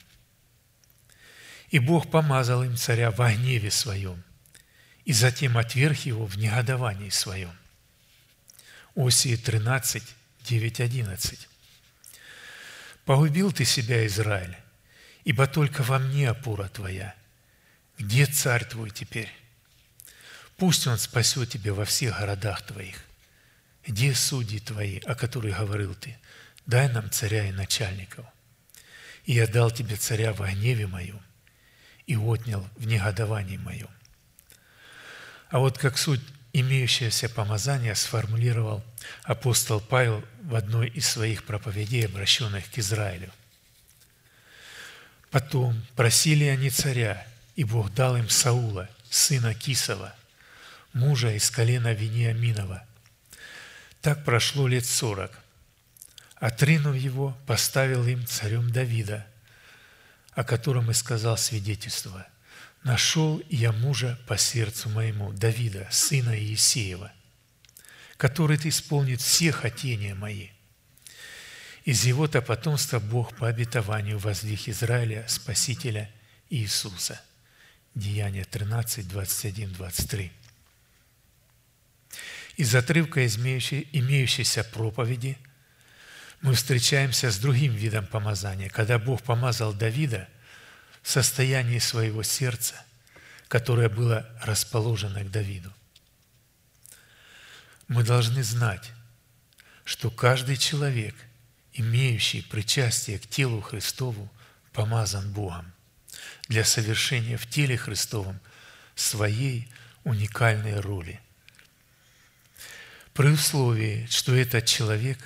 [1.69, 4.25] И Бог помазал им царя в гневе своем,
[5.05, 7.53] и затем отверг его в негодовании своем.
[8.97, 10.03] Осии 13,
[10.45, 11.49] 9, 11.
[13.05, 14.57] «Погубил ты себя, Израиль,
[15.25, 17.15] ибо только во мне опора твоя,
[17.99, 19.33] где царь твой теперь?
[20.57, 23.05] Пусть он спасет тебя во всех городах твоих.
[23.87, 26.19] Где судьи твои, о которых говорил ты?
[26.67, 28.27] Дай нам царя и начальников.
[29.25, 31.21] И я дал тебе царя в гневе моем
[32.07, 33.91] и отнял в негодовании моем.
[35.51, 38.83] А вот как суть имеющееся помазание сформулировал
[39.23, 43.31] апостол Павел в одной из своих проповедей, обращенных к Израилю.
[45.31, 47.28] Потом просили они царя,
[47.59, 50.15] и Бог дал им Саула, сына Кисова,
[50.93, 52.87] мужа из колена Вениаминова.
[54.01, 55.37] Так прошло лет сорок.
[56.37, 59.27] Отринув его, поставил им царем Давида,
[60.35, 62.29] о котором и сказал свидетельство.
[62.85, 67.11] «Нашел я мужа по сердцу моему, Давида, сына Иисеева,
[68.17, 70.51] который исполнит все хотения мои».
[71.85, 76.09] Из его-то потомства Бог по обетованию воздвиг Израиля, Спасителя
[76.51, 77.21] Иисуса–
[77.99, 80.33] Деяния 13, 21, 23.
[82.57, 85.37] Из отрывка имеющейся проповеди
[86.41, 90.29] мы встречаемся с другим видом помазания, когда Бог помазал Давида
[91.03, 92.77] в состоянии своего сердца,
[93.49, 95.73] которое было расположено к Давиду.
[97.89, 98.93] Мы должны знать,
[99.85, 101.17] что каждый человек,
[101.73, 104.31] имеющий причастие к телу Христову,
[104.73, 105.73] помазан Богом
[106.49, 108.41] для совершения в теле Христовом
[108.95, 109.71] своей
[110.05, 111.21] уникальной роли.
[113.13, 115.19] При условии, что этот человек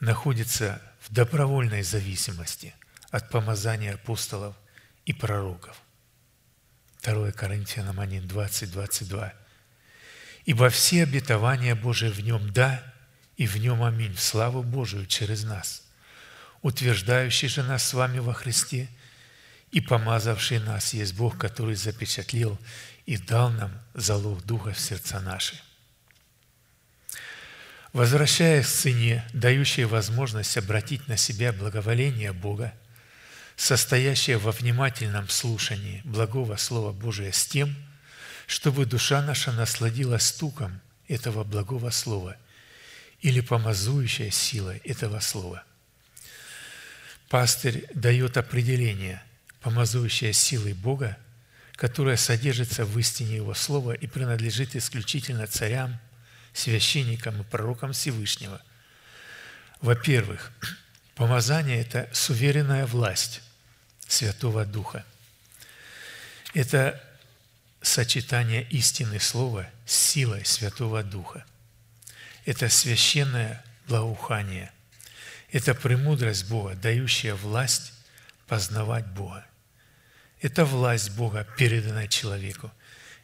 [0.00, 2.74] находится в добровольной зависимости
[3.10, 4.56] от помазания апостолов
[5.04, 5.76] и пророков.
[7.02, 9.34] 2 Коринфянам 1, 20, 22.
[10.46, 12.82] «Ибо все обетования Божии в нем «да»
[13.36, 15.82] и в нем «аминь» в славу Божию через нас,
[16.62, 18.88] утверждающий же нас с вами во Христе–
[19.74, 22.56] и помазавший нас есть Бог, который запечатлел
[23.06, 25.60] и дал нам залог Духа в сердца наши.
[27.92, 32.72] Возвращаясь к цене, дающей возможность обратить на себя благоволение Бога,
[33.56, 37.74] состоящее во внимательном слушании благого Слова Божия с тем,
[38.46, 42.36] чтобы душа наша насладилась стуком этого благого Слова
[43.22, 45.64] или помазующая силой этого Слова.
[47.28, 49.20] Пастырь дает определение–
[49.64, 51.16] помазующая силой Бога,
[51.72, 55.98] которая содержится в истине Его Слова и принадлежит исключительно царям,
[56.52, 58.60] священникам и пророкам Всевышнего.
[59.80, 60.52] Во-первых,
[61.14, 63.40] помазание– это суверенная власть
[64.06, 65.02] Святого Духа.
[66.52, 67.02] Это
[67.80, 71.42] сочетание истины Слова с силой Святого Духа.
[72.44, 74.70] Это священное благоухание.
[75.52, 77.94] Это премудрость Бога, дающая власть
[78.46, 79.46] познавать Бога.
[80.44, 82.70] Это власть Бога, переданная человеку.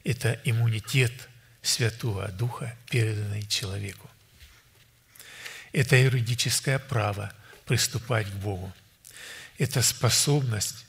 [0.04, 1.12] Это иммунитет
[1.60, 4.08] Святого Духа, переданный человеку.
[5.70, 7.30] Это юридическое право
[7.66, 8.72] приступать к Богу.
[9.58, 10.86] Это способность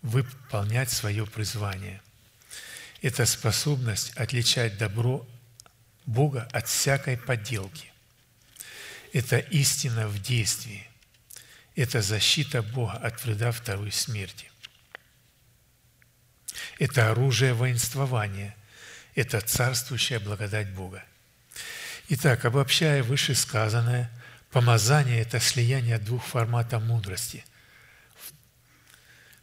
[0.00, 2.00] выполнять свое призвание.
[3.02, 5.28] Это способность отличать добро
[6.06, 7.92] Бога от всякой подделки.
[9.12, 10.88] Это истина в действии.
[11.76, 14.48] Это защита Бога от вреда второй смерти.
[16.78, 18.56] Это оружие воинствования.
[19.14, 21.04] Это царствующая благодать Бога.
[22.08, 24.10] Итак, обобщая вышесказанное,
[24.50, 27.44] помазание– это слияние двух форматов мудрости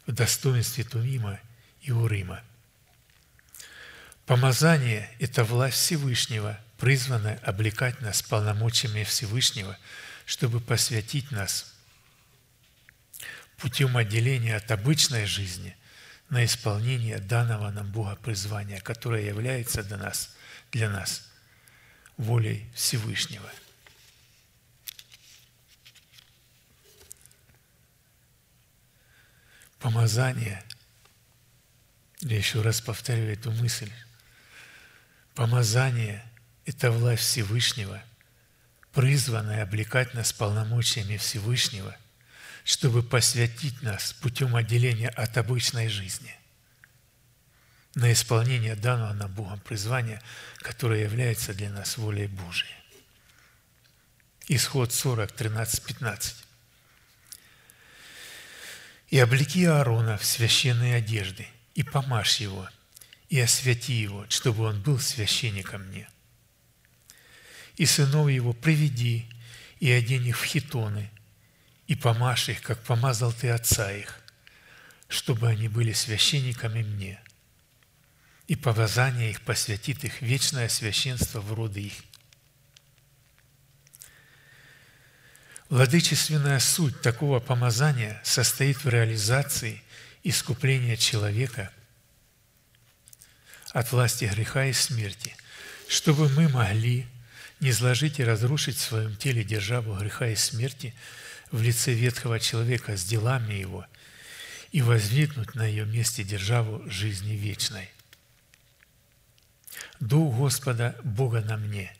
[0.06, 1.40] в достоинстве Тумима
[1.80, 2.42] и Урима.
[4.26, 9.76] Помазание– это власть Всевышнего, призванная облекать нас полномочиями Всевышнего,
[10.26, 11.74] чтобы посвятить нас
[13.56, 15.76] путем отделения от обычной жизни
[16.32, 20.34] на исполнение данного нам Бога призвания, которое является для нас,
[20.72, 21.30] для нас
[22.16, 23.50] волей Всевышнего.
[29.78, 30.64] Помазание,
[32.20, 33.92] я еще раз повторю эту мысль,
[35.34, 36.24] помазание–
[36.64, 38.02] это власть Всевышнего,
[38.92, 41.94] призванная облекать нас полномочиями Всевышнего,
[42.64, 46.36] чтобы посвятить нас путем отделения от обычной жизни
[47.94, 50.22] на исполнение данного нам Богом призвания,
[50.58, 52.74] которое является для нас волей Божией.
[54.48, 56.36] Исход 40, 13, 15.
[59.10, 62.68] «И облеки Аарона в священные одежды, и помажь его,
[63.28, 66.08] и освяти его, чтобы он был священником мне.
[67.76, 69.26] И сынов его приведи,
[69.80, 71.10] и одень их в хитоны,
[71.92, 74.18] и помажь их, как помазал ты отца их,
[75.08, 77.20] чтобы они были священниками мне.
[78.46, 81.92] И помазание их посвятит их вечное священство в роды их.
[85.68, 89.82] Владычественная суть такого помазания состоит в реализации
[90.22, 91.70] искупления человека
[93.74, 95.36] от власти греха и смерти,
[95.88, 97.06] чтобы мы могли
[97.60, 100.94] не изложить и разрушить в своем теле державу греха и смерти–
[101.52, 103.86] в лице ветхого человека с делами его
[104.72, 107.90] и возникнуть на ее месте державу жизни вечной.
[110.00, 111.94] Дух Господа Бога на мне,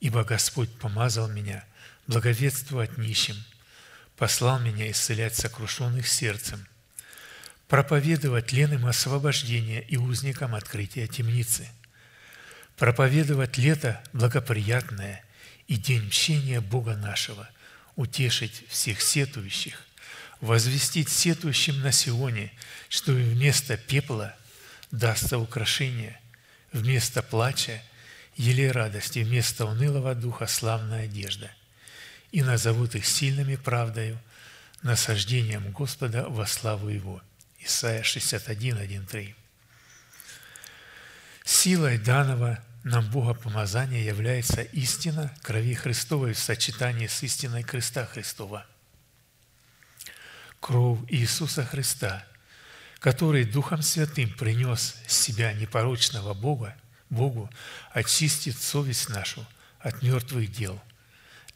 [0.00, 1.64] ибо Господь помазал меня
[2.08, 3.36] благовествовать нищим,
[4.16, 6.66] послал меня исцелять сокрушенных сердцем,
[7.68, 11.68] проповедовать ленным освобождение и узникам открытия темницы,
[12.76, 15.24] проповедовать лето благоприятное
[15.68, 17.48] и день мщения Бога нашего–
[17.96, 19.86] утешить всех сетующих,
[20.40, 22.52] возвестить сетующим на Сионе,
[22.88, 24.34] что вместо пепла
[24.90, 26.20] дастся украшение,
[26.72, 27.82] вместо плача–
[28.40, 31.50] еле радости, вместо унылого духа– славная одежда.
[32.32, 34.18] И назовут их сильными правдою,
[34.82, 37.22] насаждением Господа во славу Его.
[37.58, 39.34] Исайя 61, 1, 3.
[41.44, 48.66] Силой данного нам Бога помазания является истина крови Христовой в сочетании с истиной креста Христова.
[50.60, 52.24] Кровь Иисуса Христа,
[52.98, 56.74] который Духом Святым принес себя непорочного Бога,
[57.10, 57.50] Богу,
[57.92, 59.46] очистит совесть нашу
[59.80, 60.80] от мертвых дел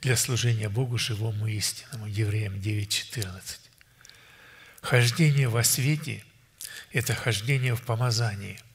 [0.00, 2.06] для служения Богу живому истинному.
[2.06, 3.60] Евреям 9.14.
[4.82, 6.22] Хождение во свете–
[6.92, 8.58] это хождение в помазании–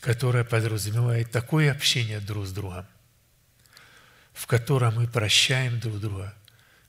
[0.00, 2.86] которое подразумевает такое общение друг с другом,
[4.32, 6.34] в котором мы прощаем друг друга,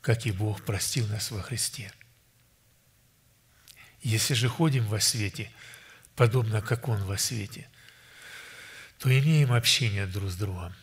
[0.02, 1.92] как и Бог простил нас во Христе.
[4.02, 5.52] Если же ходим во свете,
[6.16, 7.68] подобно как Он во свете,
[9.00, 10.74] то имеем общение друг с другом.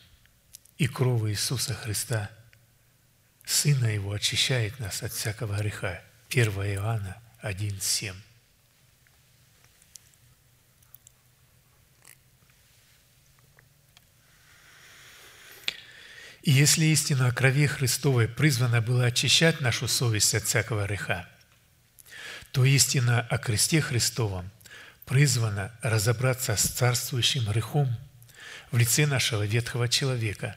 [0.78, 2.30] И кровь Иисуса Христа,
[3.44, 6.02] Сына Его, очищает нас от всякого греха.
[6.30, 8.14] 1 Иоанна 1,7.
[16.44, 21.26] И если истина о крови Христовой призвана была очищать нашу совесть от всякого греха,
[22.52, 24.50] то истина о кресте Христовом
[25.06, 27.96] призвана разобраться с царствующим грехом
[28.70, 30.54] в лице нашего ветхого человека,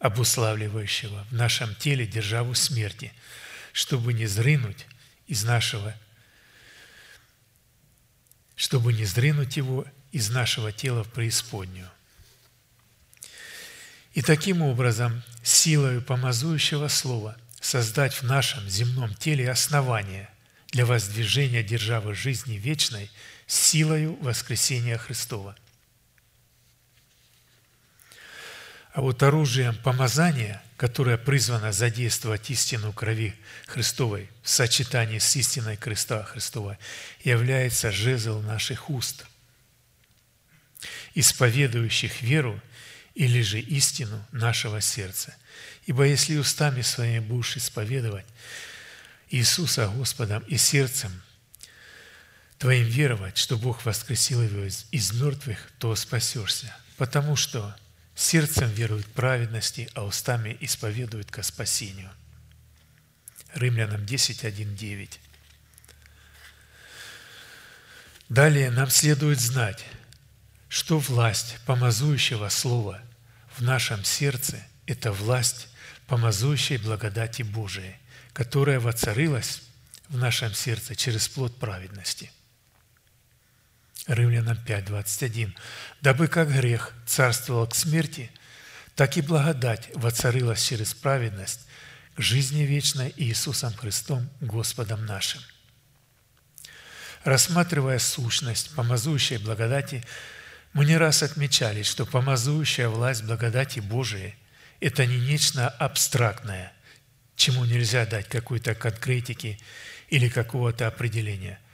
[0.00, 3.10] обуславливающего в нашем теле державу смерти,
[3.72, 4.86] чтобы не зрынуть
[5.28, 5.94] из нашего,
[8.54, 11.90] чтобы не зрынуть его из нашего тела в преисподнюю.
[14.14, 20.28] И таким образом, силою помазующего слова создать в нашем земном теле основание
[20.70, 23.10] для воздвижения державы жизни вечной
[23.46, 25.56] силою воскресения Христова.
[28.92, 33.34] А вот оружием помазания, которое призвано задействовать истину крови
[33.66, 36.76] Христовой в сочетании с истиной креста Христова,
[37.24, 39.24] является жезл наших уст,
[41.14, 42.60] исповедующих веру
[43.14, 45.34] или же истину нашего сердца.
[45.86, 48.26] Ибо если устами своими будешь исповедовать
[49.30, 51.22] Иисуса Господом и сердцем
[52.58, 56.74] твоим веровать, что Бог воскресил его из, из мертвых, то спасешься.
[56.96, 57.74] Потому что
[58.14, 62.10] Сердцем веруют праведности, а устами исповедуют ко спасению.
[63.54, 65.20] Римлянам 10, 1, 9.
[68.28, 69.84] Далее нам следует знать,
[70.72, 72.98] что власть помазующего слова
[73.56, 74.56] в нашем сердце–
[74.86, 75.68] это власть
[76.06, 77.96] помазующей благодати Божией,
[78.32, 79.60] которая воцарилась
[80.08, 82.32] в нашем сердце через плод праведности–
[84.06, 85.54] Римлянам 5, 21.
[86.00, 88.30] «Дабы как грех царствовал к смерти,
[88.96, 91.60] так и благодать воцарилась через праведность
[92.16, 95.40] к жизни вечной Иисусом Христом, Господом нашим».
[97.22, 100.02] Рассматривая сущность помазующей благодати,
[100.72, 104.34] мы не раз отмечали, что помазующая власть благодати Божией–
[104.80, 106.72] это не нечто абстрактное,
[107.36, 109.58] чему нельзя дать какой-то конкретики
[110.08, 111.58] или какого-то определения–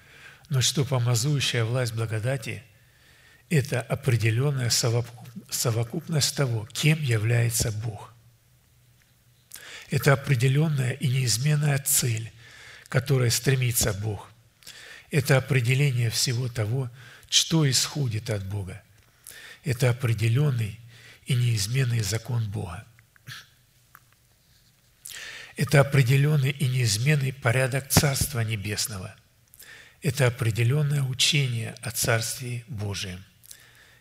[0.49, 2.62] но что помазующая власть благодати–
[3.51, 8.12] это определенная совокупность того, кем является Бог.
[9.90, 12.30] Это определенная и неизменная цель,
[12.84, 14.30] к которой стремится Бог.
[15.11, 16.90] Это определение всего того,
[17.30, 18.82] что исходит от Бога.
[19.64, 20.78] Это определенный
[21.26, 22.86] и неизменный закон Бога.
[25.56, 29.14] Это определенный и неизменный порядок Царства Небесного–
[30.02, 33.24] это определенное учение о Царстве Божьем.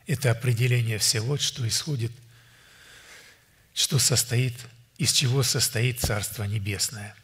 [0.06, 2.12] Это определение всего, что исходит,
[3.74, 4.54] что состоит,
[4.98, 7.16] из чего состоит Царство Небесное.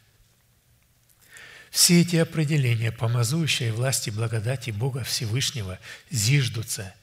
[1.70, 5.78] Все эти определения, помазующие власти благодати Бога Всевышнего,
[6.10, 6.94] зиждутся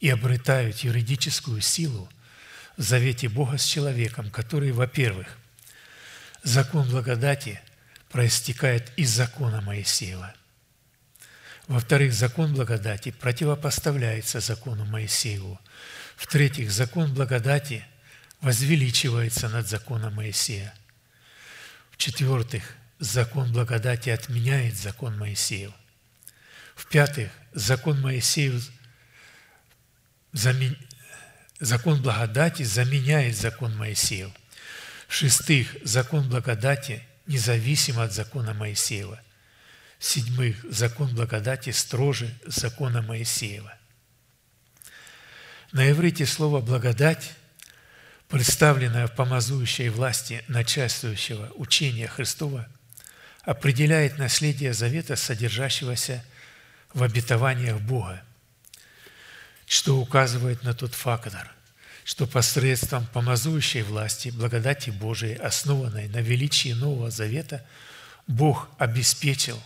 [0.00, 2.08] и обретают юридическую силу
[2.76, 5.38] в завете Бога с человеком, который, во-первых,
[6.42, 7.60] закон благодати
[8.10, 10.34] проистекает из закона Моисеева–
[11.70, 15.60] во-вторых, закон благодати противопоставляется закону Моисееву.
[16.16, 17.86] В-третьих, закон благодати
[18.40, 20.74] возвеличивается над законом Моисея.
[21.92, 22.64] В-четвертых,
[22.98, 25.70] закон благодати отменяет закон Моисеев.
[26.74, 28.68] В-пятых, закон Моисеев
[30.32, 34.30] закон благодати заменяет закон Моисеев.
[35.08, 39.20] В-шестых, закон благодати независим от закона Моисеева–
[40.00, 43.74] седьмых, закон благодати строже закона Моисеева.
[45.72, 47.34] На иврите слово «благодать»,
[48.28, 52.66] представленное в помазующей власти начальствующего учения Христова,
[53.42, 56.24] определяет наследие завета, содержащегося
[56.92, 58.22] в обетованиях Бога,
[59.70, 61.48] что указывает на тот фактор,
[62.02, 67.64] что посредством помазующей власти, благодати Божией, основанной на величии Нового Завета,
[68.26, 69.62] Бог обеспечил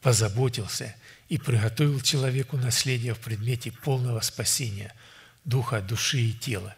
[0.00, 0.96] позаботился
[1.28, 4.94] и приготовил человеку наследие в предмете полного спасения
[5.44, 6.74] духа, души и тела.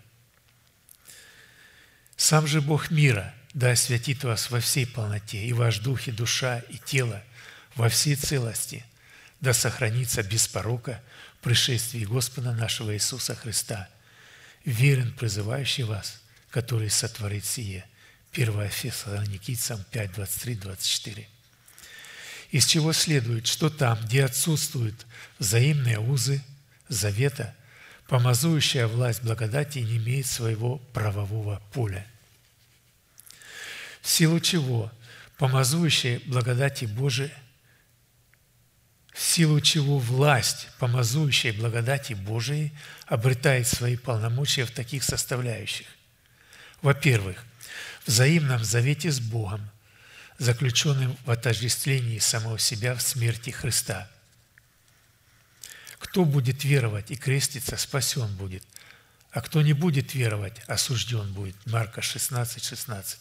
[2.17, 6.59] Сам же Бог мира да освятит вас во всей полноте, и ваш дух, и душа,
[6.69, 7.23] и тело
[7.77, 8.85] во всей целости,
[9.41, 11.01] да сохранится без порока
[11.43, 13.89] пришествии Господа нашего Иисуса Христа,
[14.65, 16.21] верен призывающий вас,
[16.51, 17.85] который сотворит сие.
[18.33, 21.29] 1 Фессалоникийцам 5, 23, 24
[22.51, 25.07] из чего следует, что там, где отсутствуют
[25.39, 26.43] взаимные узы
[26.89, 27.55] завета,
[28.07, 32.07] помазующая власть благодати не имеет своего правового поля.
[34.01, 34.93] В силу чего
[35.39, 37.33] помазующая благодати Божией
[39.17, 42.73] в силу чего власть, помазующая благодати Божией,
[43.07, 45.87] обретает свои полномочия в таких составляющих.
[46.83, 47.45] Во-первых,
[48.05, 49.71] в взаимном завете с Богом–
[50.39, 54.11] заключенным в отождествлении самого себя в смерти Христа.
[55.99, 58.63] Кто будет веровать и креститься, спасен будет,
[59.31, 61.57] а кто не будет веровать, осужден будет.
[61.67, 63.19] Марка 16, 16.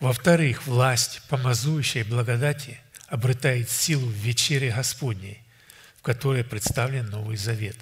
[0.00, 5.42] Во-вторых, власть, помазующая благодати, обретает силу в вечере Господней,
[5.98, 7.76] в которой представлен Новый Завет.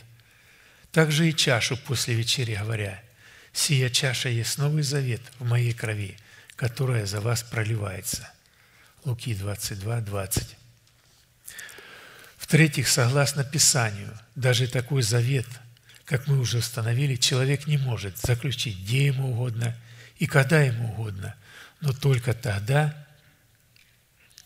[0.93, 3.03] Также и чашу после вечери говоря,
[3.53, 6.17] «Сия чаша есть Новый Завет в моей крови,
[6.55, 8.31] которая за вас проливается.
[9.05, 10.57] Луки 22, 20.
[12.39, 15.47] В-третьих, согласно Писанию, даже такой завет,
[16.05, 19.77] как мы уже установили, человек не может заключить где ему угодно
[20.19, 21.35] и когда ему угодно,
[21.81, 23.06] но только тогда,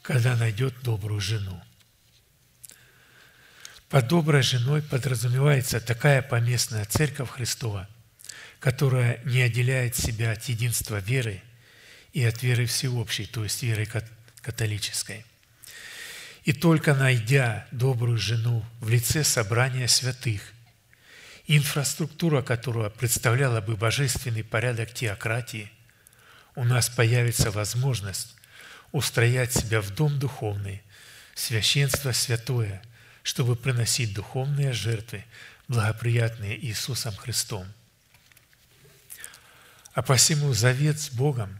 [0.02, 1.60] когда найдет добрую жену.
[3.88, 7.88] Под доброй женой подразумевается такая поместная церковь Христова,
[8.60, 11.42] которая не отделяет себя от единства веры
[12.12, 13.88] и от веры всеобщей, то есть веры
[14.42, 15.24] католической.
[16.44, 20.52] И только найдя добрую жену в лице собрания святых,
[21.46, 25.70] инфраструктура которого представляла бы божественный порядок теократии,
[26.54, 28.36] у нас появится возможность
[28.92, 30.82] устроять себя в дом духовный,
[31.34, 32.82] священство святое,
[33.22, 35.24] чтобы приносить духовные жертвы,
[35.68, 37.66] благоприятные Иисусом Христом.
[39.92, 41.58] А посему завет с Богом,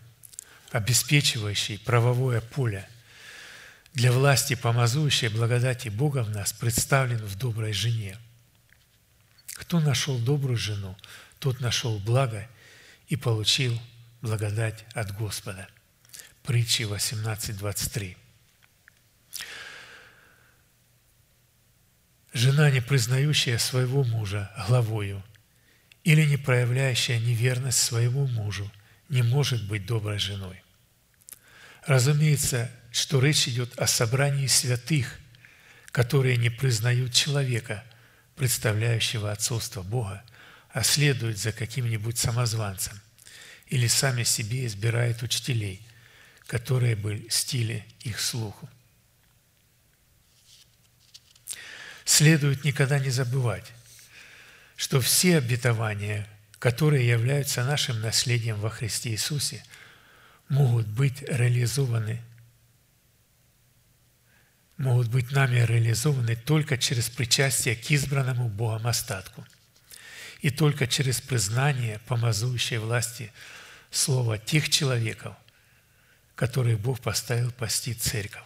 [0.71, 2.89] обеспечивающий правовое поле
[3.93, 8.19] для власти, помазующей благодати Бога в нас, представлен в доброй жене.
[9.55, 10.97] Кто нашел добрую жену,
[11.39, 12.49] тот нашел благо
[13.09, 13.79] и получил
[14.23, 15.69] благодать от Господа–
[16.51, 18.17] Притчи 18.23.
[22.33, 25.23] Жена, не признающая своего мужа главою
[26.03, 28.69] или не проявляющая неверность своему мужу,
[29.09, 30.61] не может быть доброй женой.
[31.87, 35.21] Разумеется, что речь идет о собрании святых,
[35.93, 37.85] которые не признают человека,
[38.35, 40.25] представляющего отцовство Бога,
[40.71, 43.01] а следуют за каким-нибудь самозванцем
[43.69, 45.87] или сами себе избирают учителей–
[46.51, 48.69] которые бы стили их слуху.
[52.05, 53.71] Следует никогда не забывать,
[54.75, 56.27] что все обетования,
[56.59, 59.63] которые являются нашим наследием во Христе Иисусе,
[60.49, 62.21] могут быть реализованы
[64.77, 69.47] могут быть нами реализованы только через причастие к избранному Богом остатку
[70.41, 73.31] и только через признание помазующей власти
[73.91, 75.37] слова тех человеков,
[76.41, 78.43] которые Бог поставил пасти церковь.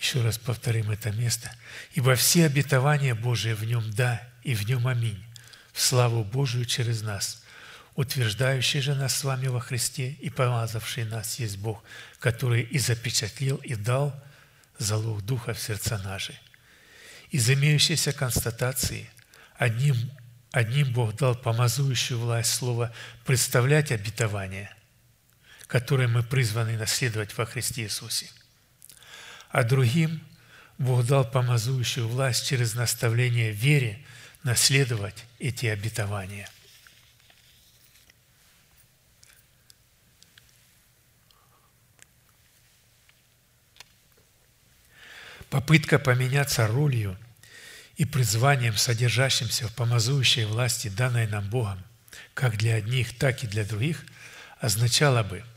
[0.00, 1.54] Еще раз повторим это место.
[1.92, 5.22] «Ибо все обетования Божии в нем «да» и в нем «аминь»
[5.74, 7.44] в славу Божию через нас,
[7.96, 11.84] утверждающий же нас с вами во Христе и помазавший нас есть Бог,
[12.18, 14.18] который и запечатлел, и дал
[14.78, 16.34] залог Духа в сердца наши.
[17.30, 19.10] Из имеющейся констатации
[19.58, 20.10] одним,
[20.50, 22.90] одним Бог дал помазующую власть слова
[23.26, 24.74] представлять обетование–
[25.68, 28.26] которые мы призваны наследовать во Христе Иисусе.
[29.50, 30.26] А другим
[30.78, 34.02] Бог дал помазующую власть через наставление вере
[34.42, 36.48] наследовать эти обетования.
[45.50, 47.18] Попытка поменяться ролью
[47.96, 51.82] и призванием, содержащимся в помазующей власти, данной нам Богом,
[52.32, 54.06] как для одних, так и для других,
[54.60, 55.44] означала бы–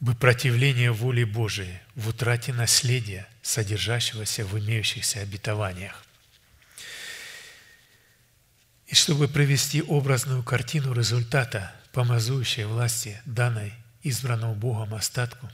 [0.00, 6.04] бы противление воле Божией в утрате наследия, содержащегося в имеющихся обетованиях.
[8.86, 15.50] И чтобы провести образную картину результата помазующей власти, данной избранному Богом остатку,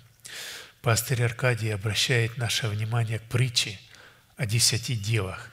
[0.80, 3.78] пастырь Аркадий обращает наше внимание к притче
[4.36, 5.51] о десяти девах,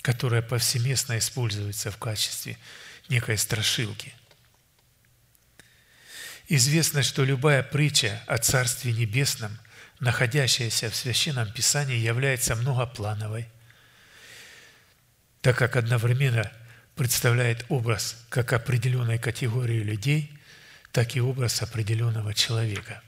[0.00, 2.56] которая повсеместно используется в качестве
[3.08, 4.14] некой страшилки–
[6.48, 9.56] Известно, что любая притча о Царстве Небесном,
[10.00, 13.48] находящаяся в Священном Писании, является многоплановой,
[15.40, 16.50] так как одновременно
[16.96, 20.36] представляет образ как определенной категории людей,
[20.90, 23.02] так и образ определенного человека.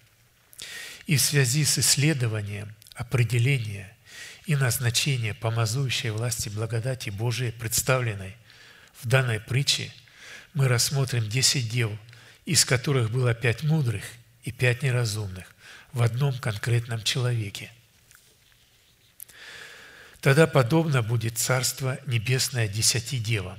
[1.07, 3.95] И в связи с исследованием определения
[4.47, 8.37] и назначения помазующей власти благодати Божией, представленной
[9.03, 9.93] в данной притче,
[10.55, 11.99] мы рассмотрим 10 дел–
[12.45, 14.05] из которых было пять мудрых
[14.43, 15.55] и пять неразумных
[15.93, 17.73] в одном конкретном человеке.
[20.21, 23.59] Тогда подобно будет Царство Небесное десяти девам,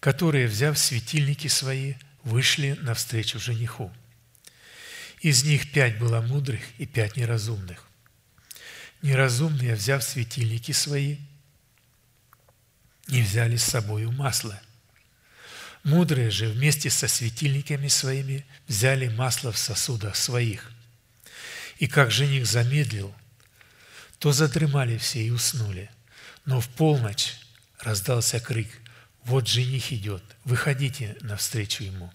[0.00, 3.92] которые, взяв светильники свои, вышли навстречу жениху.
[5.20, 7.86] Из них пять было мудрых и пять неразумных.
[9.02, 11.18] Неразумные, взяв светильники свои,
[13.08, 14.60] не взяли с собою масла–
[15.82, 20.70] Мудрые же вместе со светильниками своими взяли масло в сосудах своих.
[21.78, 23.14] И как жених замедлил,
[24.18, 25.90] то задремали все и уснули.
[26.44, 27.36] Но в полночь
[27.78, 28.68] раздался крик
[29.24, 32.12] «Вот жених идет, выходите навстречу ему».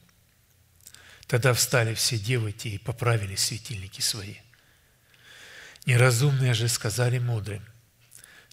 [1.26, 4.36] Тогда встали все девы те и поправили светильники свои.
[5.88, 7.64] Неразумные же сказали мудрым,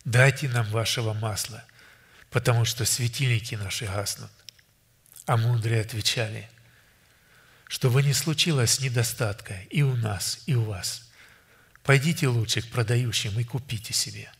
[0.04, 1.64] дайте нам вашего масла,
[2.30, 4.30] потому что светильники наши гаснут.
[5.26, 6.50] А мудрые отвечали,
[7.68, 11.10] чтобы не случилось недостатка и у нас, и у вас.
[11.84, 14.30] Пойдите лучше к продающим и купите себе.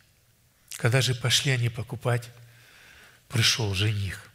[0.76, 2.30] Когда же пошли они покупать,
[3.28, 4.28] пришел жених.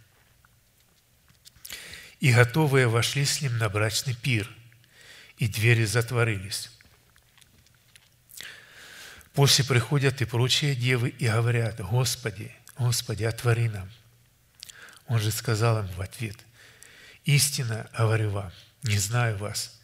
[2.20, 4.50] И готовые вошли с ним на брачный пир,
[5.38, 6.72] и двери затворились.
[9.34, 13.92] После приходят и прочие девы и говорят, Господи, Господи, отвори нам.
[15.08, 16.38] Он же сказал им в ответ,
[17.26, 18.52] истинно говорю вам,
[18.84, 19.80] не знаю вас.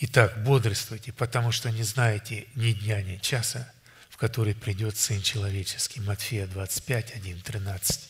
[0.00, 3.70] Итак, бодрствуйте, потому что не знаете ни дня, ни часа,
[4.08, 6.00] в который придет Сын Человеческий.
[6.00, 8.08] Матфея 25, 1, 13.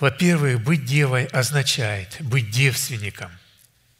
[0.00, 3.30] Во-первых, быть девой означает быть девственником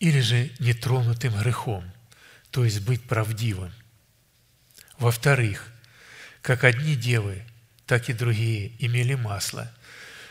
[0.00, 1.84] или же нетронутым грехом,
[2.50, 3.72] то есть быть правдивым.
[4.98, 5.70] Во-вторых,
[6.40, 7.44] как одни девы,
[7.86, 9.70] так и другие имели масло,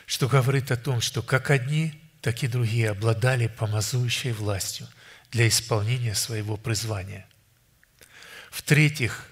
[0.06, 4.88] что говорит о том, что как одни, так и другие обладали помазующей властью
[5.32, 7.26] для исполнения своего призвания.
[8.52, 9.28] В-третьих,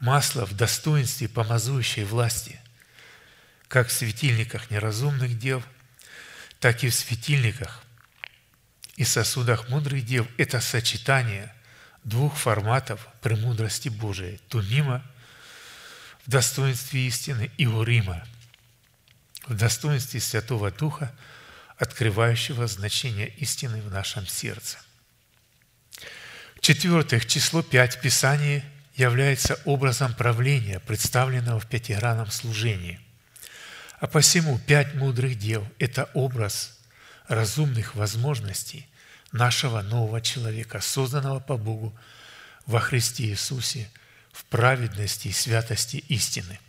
[0.00, 2.60] масло в достоинстве помазующей власти,
[3.68, 5.62] как в светильниках неразумных дев,
[6.60, 7.84] так и в светильниках
[8.96, 11.54] и сосудах мудрых дев– это сочетание
[12.02, 15.04] двух форматов премудрости Божией– Тунима–
[16.28, 18.22] в достоинстве истины и Урима,
[19.46, 21.10] в достоинстве Святого Духа,
[21.78, 24.76] открывающего значение истины в нашем сердце.
[26.56, 28.62] В-четвертых, число пять в Писании
[28.94, 33.00] является образом правления, представленного в пятигранном служении.
[33.98, 36.78] А посему пять мудрых дел– это образ
[37.26, 38.86] разумных возможностей
[39.32, 41.98] нашего нового человека, созданного по Богу
[42.66, 43.88] во Христе Иисусе–
[44.38, 46.60] в праведности и святости истины.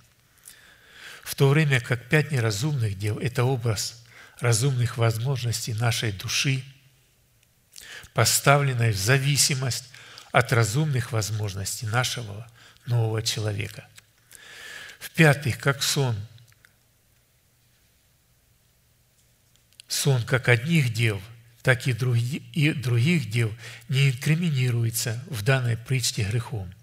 [1.24, 4.03] В то время как пять неразумных дел– это образ
[4.39, 6.63] разумных возможностей нашей души,
[8.15, 9.86] поставленной в зависимость
[10.32, 12.49] от разумных возможностей нашего
[12.88, 13.88] нового человека.
[14.99, 16.15] В-пятых, как сон.
[19.88, 21.22] Сон как одних дел,
[21.61, 23.53] так и других дел
[23.89, 26.74] не инкриминируется в данной притче грехом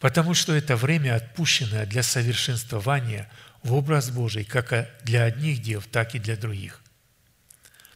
[0.00, 3.30] потому что это время, отпущенное для совершенствования
[3.62, 6.80] в образ Божий, как для одних дев, так и для других.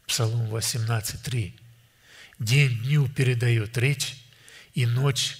[0.06, 1.54] Псалом 18.3.
[2.38, 4.16] День дню передает речь,
[4.74, 5.38] и ночь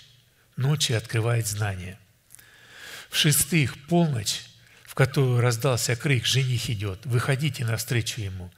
[0.57, 1.99] ночи открывает знание.
[3.11, 4.43] В-шестых, полночь,
[4.85, 8.53] в которую раздался крик «Жених идет, выходите навстречу ему»,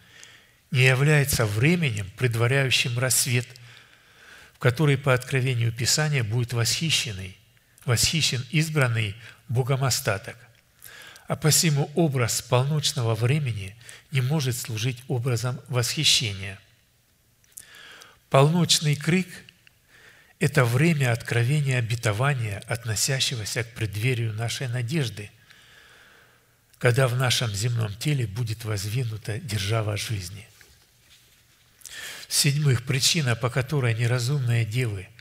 [0.70, 3.46] не является временем, предваряющим рассвет,
[4.52, 7.38] в который по откровению Писания будет восхищенный–
[7.85, 9.14] восхищен избранный
[9.49, 10.37] Богом остаток.
[11.26, 13.76] А посему образ полночного времени
[14.11, 16.59] не может служить образом восхищения.
[18.28, 19.28] Полночный крик–
[20.39, 25.30] это время откровения обетования, относящегося к преддверию нашей надежды,
[26.78, 30.47] когда в нашем земном теле будет возвинута держава жизни.
[32.28, 35.09] В-седьмых, причина, по которой неразумные девы–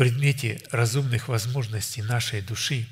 [0.00, 2.86] предмете разумных возможностей нашей души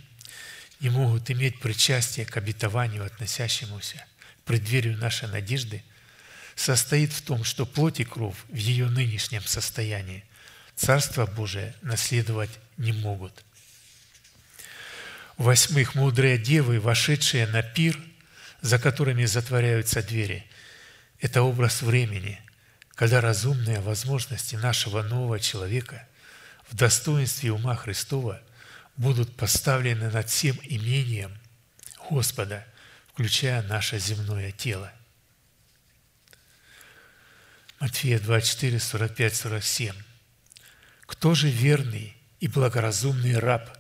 [0.79, 4.05] не могут иметь причастие к обетованию, относящемуся
[4.43, 5.83] к преддверию нашей надежды,
[6.55, 10.23] состоит в том, что плоть и кровь в ее нынешнем состоянии
[10.77, 13.43] Царство Божие наследовать не могут.
[15.39, 17.99] Восьмых, мудрые девы, вошедшие на пир,
[18.61, 20.45] за которыми затворяются двери,
[21.21, 22.39] это образ времени,
[22.95, 26.07] когда разумные возможности нашего нового человека–
[26.71, 28.41] в достоинстве ума Христова
[28.97, 31.37] будут поставлены над всем имением
[32.11, 32.67] Господа,
[33.13, 34.93] включая наше земное тело.
[37.81, 39.95] Матфея 24, 45, 47.
[41.07, 43.71] «Кто же верный и благоразумный раб,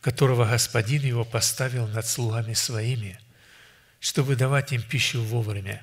[0.00, 3.18] которого Господин его поставил над слугами своими,
[3.98, 5.82] чтобы давать им пищу вовремя,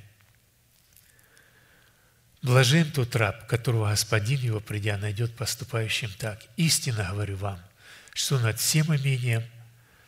[2.41, 6.39] Блажен тот раб, которого Господин его, придя, найдет поступающим так.
[6.55, 7.59] Истинно говорю вам,
[8.13, 9.43] что над всем имением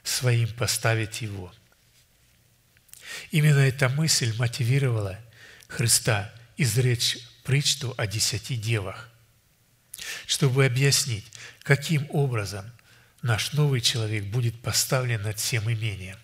[0.03, 1.53] своим поставит его.
[3.31, 5.19] Именно эта мысль мотивировала
[5.67, 9.09] Христа изречь притчу о десяти девах,
[10.25, 11.25] чтобы объяснить,
[11.63, 12.69] каким образом
[13.21, 16.17] наш новый человек будет поставлен над всем имением.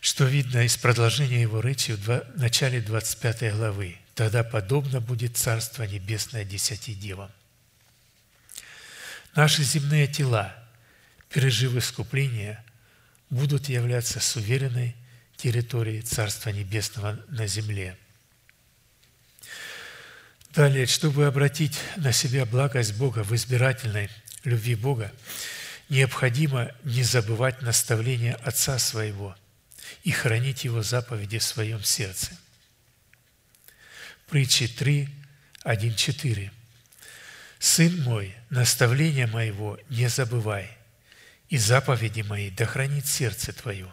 [0.00, 3.98] Что видно из продолжения его речи в начале 25 главы.
[4.16, 7.30] Тогда подобно будет Царство Небесное десяти девам.
[9.34, 10.56] Наши земные тела,
[11.28, 12.64] пережив искупление,
[13.28, 14.96] будут являться суверенной
[15.36, 17.98] территорией Царства Небесного на земле.
[20.54, 24.08] Далее, чтобы обратить на себя благость Бога в избирательной
[24.44, 25.12] любви Бога,
[25.90, 29.36] необходимо не забывать наставления Отца Своего
[30.04, 32.30] и хранить Его заповеди в своем сердце.
[34.26, 35.08] Притчи 3,
[35.62, 36.52] 1, 4.
[37.60, 40.68] «Сын мой, наставления моего не забывай,
[41.48, 43.92] и заповеди мои да хранит сердце твое.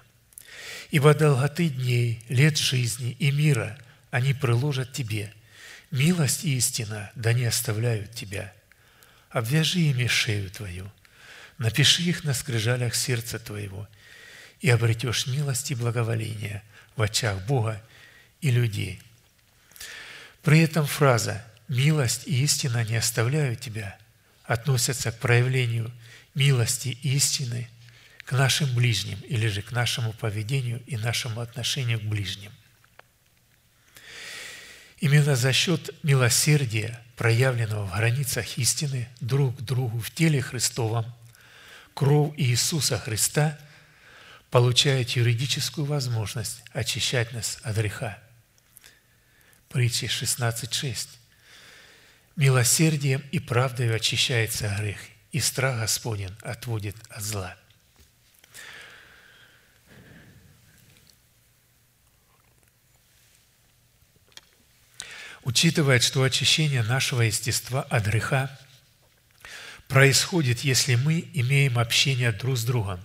[0.90, 3.78] Ибо долготы дней, лет жизни и мира
[4.10, 5.32] они приложат тебе.
[5.92, 8.52] Милость и истина да не оставляют тебя.
[9.30, 10.92] Обвяжи ими шею твою,
[11.60, 13.88] напиши их на скрижалях сердца твоего,
[14.62, 16.64] и обретешь милость и благоволение
[16.96, 17.80] в очах Бога
[18.42, 19.00] и людей».
[20.44, 23.98] При этом фраза «милость и истина не оставляют тебя»
[24.44, 25.89] относятся к проявлению
[26.36, 27.70] милости и истины
[28.26, 32.52] к нашим ближним или же к нашему поведению и нашему отношению к ближним.
[35.00, 41.06] Именно за счет милосердия, проявленного в границах истины друг к другу в теле Христовом,
[41.94, 43.58] кровь Иисуса Христа
[44.52, 48.20] получает юридическую возможность очищать нас от греха.
[49.74, 51.08] Притчи 16.6.
[52.36, 55.00] Милосердием и правдой очищается грех,
[55.32, 57.58] и страх Господень отводит от зла.
[65.42, 68.56] Учитывая, что очищение нашего естества от греха
[69.88, 73.02] происходит, если мы имеем общение друг с другом,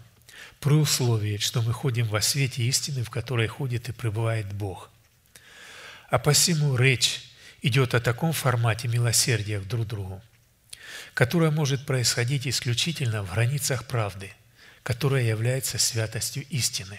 [0.61, 4.91] при условии, что мы ходим во свете истины, в которой ходит и пребывает Бог.
[6.09, 7.21] А посему речь
[7.61, 10.23] идет о таком формате милосердия друг другу,
[11.13, 14.33] которое может происходить исключительно в границах правды,
[14.83, 16.99] которая является святостью истины.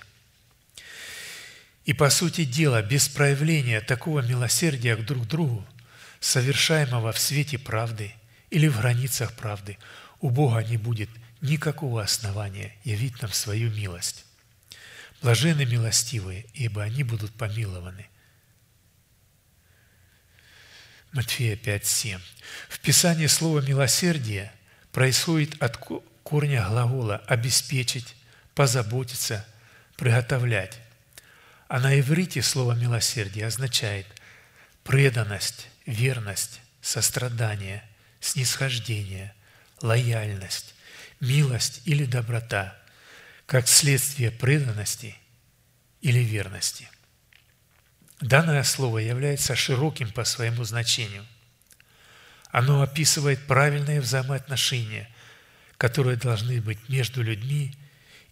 [1.85, 5.65] И по сути дела, без проявления такого милосердия к друг другу,
[6.19, 8.13] совершаемого в свете правды
[8.51, 9.79] или в границах правды,
[10.19, 11.09] у Бога не будет
[11.41, 14.25] никакого основания явить нам свою милость.
[15.23, 18.05] Блажены милостивые, ибо они будут помилованы–
[21.11, 22.19] Матфея 5.7.
[22.69, 24.51] В Писании слово «милосердие»
[24.91, 25.77] происходит от
[26.23, 28.15] корня глагола «обеспечить»,
[28.53, 29.45] «позаботиться»,
[29.97, 30.79] «приготовлять».
[31.67, 34.05] А на иврите слово «милосердие» означает
[34.83, 37.83] преданность, верность, сострадание,
[38.19, 39.33] снисхождение,
[39.81, 40.75] лояльность,
[41.19, 42.77] милость или доброта,
[43.47, 45.15] как следствие преданности
[46.01, 46.87] или верности–
[48.19, 51.25] Данное слово является широким по своему значению.
[52.51, 55.09] Оно описывает правильные взаимоотношения,
[55.77, 57.73] которые должны быть между людьми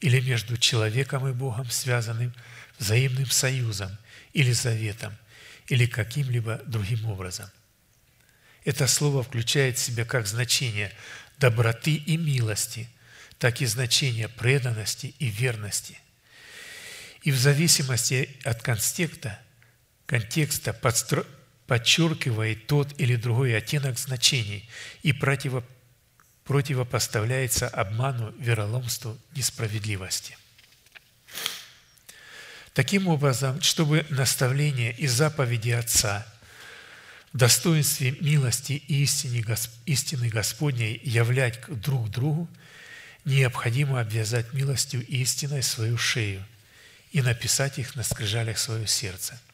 [0.01, 2.33] или между человеком и Богом, связанным
[2.77, 3.97] взаимным союзом
[4.33, 5.15] или заветом,
[5.67, 7.49] или каким-либо другим образом.
[8.65, 10.91] Это слово включает в себя как значение
[11.37, 12.89] доброты и милости,
[13.39, 15.97] так и значение преданности и верности.
[17.21, 19.39] И в зависимости от контекста–
[20.07, 21.23] контекста подстро...
[21.67, 24.67] подчеркивает тот или другой оттенок значений
[25.03, 25.63] и противо...
[26.45, 30.35] противопоставляется обману, вероломству, несправедливости.
[32.73, 36.25] Таким образом, чтобы наставление и заповеди Отца
[37.33, 39.43] в достоинстве милости и истины,
[39.85, 42.47] истины Господней являть друг другу,
[43.25, 46.45] необходимо обвязать милостью и истиной свою шею
[47.11, 49.37] и написать их на скрижалях свое сердце–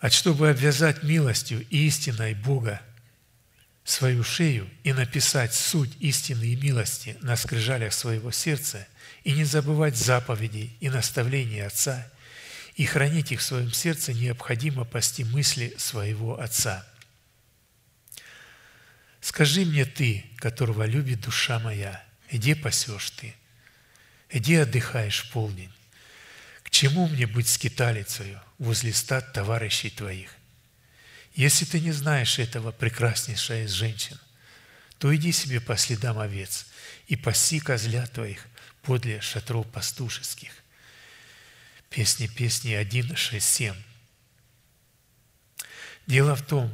[0.00, 2.82] а чтобы обвязать милостью и истиной Бога
[3.84, 8.86] свою шею и написать суть истины и милости на скрижалях своего сердца,
[9.22, 12.06] и не забывать заповедей и наставлений Отца,
[12.74, 16.86] и хранить их в своем сердце, необходимо пасти мысли своего Отца.
[19.20, 23.34] Скажи мне ты, которого любит душа моя, где пасешь ты,
[24.30, 25.72] где отдыхаешь в полдень,
[26.76, 30.28] чему мне быть скиталицею возле стад товарищей твоих?
[31.34, 34.18] Если ты не знаешь этого, прекраснейшая из женщин,
[34.98, 36.66] то иди себе по следам овец
[37.06, 38.46] и паси козля твоих
[38.82, 40.50] подле шатров пастушеских.
[41.88, 43.74] Песни, песни 1, 6, 7.
[46.06, 46.70] Дело в том,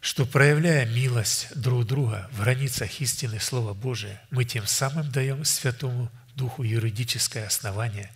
[0.00, 6.12] что проявляя милость друг друга в границах истины Слова Божия, мы тем самым даем Святому
[6.36, 8.12] Духу юридическое основание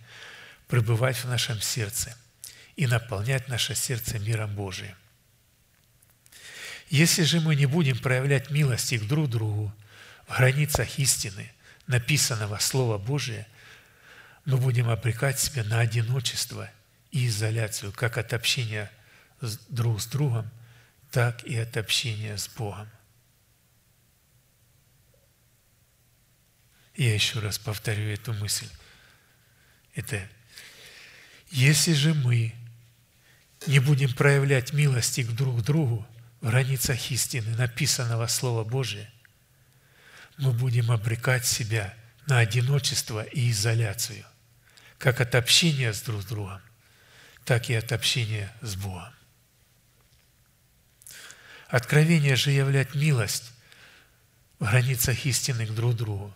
[0.71, 2.15] пребывать в нашем сердце
[2.77, 4.95] и наполнять наше сердце миром Божиим.
[6.89, 9.73] Если же мы не будем проявлять милости к друг другу
[10.29, 11.51] в границах истины,
[11.87, 13.49] написанного Слова Божия,
[14.45, 16.71] мы будем обрекать себя на одиночество
[17.11, 18.89] и изоляцию, как от общения
[19.67, 20.49] друг с другом,
[21.11, 22.89] так и от общения с Богом.
[26.95, 28.69] Я еще раз повторю эту мысль.
[29.95, 30.25] Это
[31.51, 32.55] если же мы
[33.67, 36.07] не будем проявлять милости к друг другу
[36.39, 39.11] в границах истины, написанного Слова Божия,
[40.37, 41.93] мы будем обрекать себя
[42.25, 44.25] на одиночество и изоляцию,
[44.97, 46.61] как от общения с друг другом,
[47.45, 49.13] так и от общения с Богом.
[51.67, 53.51] Откровение же являть милость
[54.59, 56.33] в границах истины к друг другу,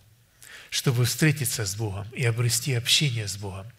[0.69, 3.71] чтобы встретиться с Богом и обрести общение с Богом.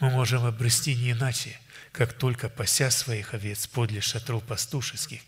[0.00, 1.58] Мы можем обрести не иначе,
[1.92, 5.20] как только пася своих овец подле шатров пастушеских,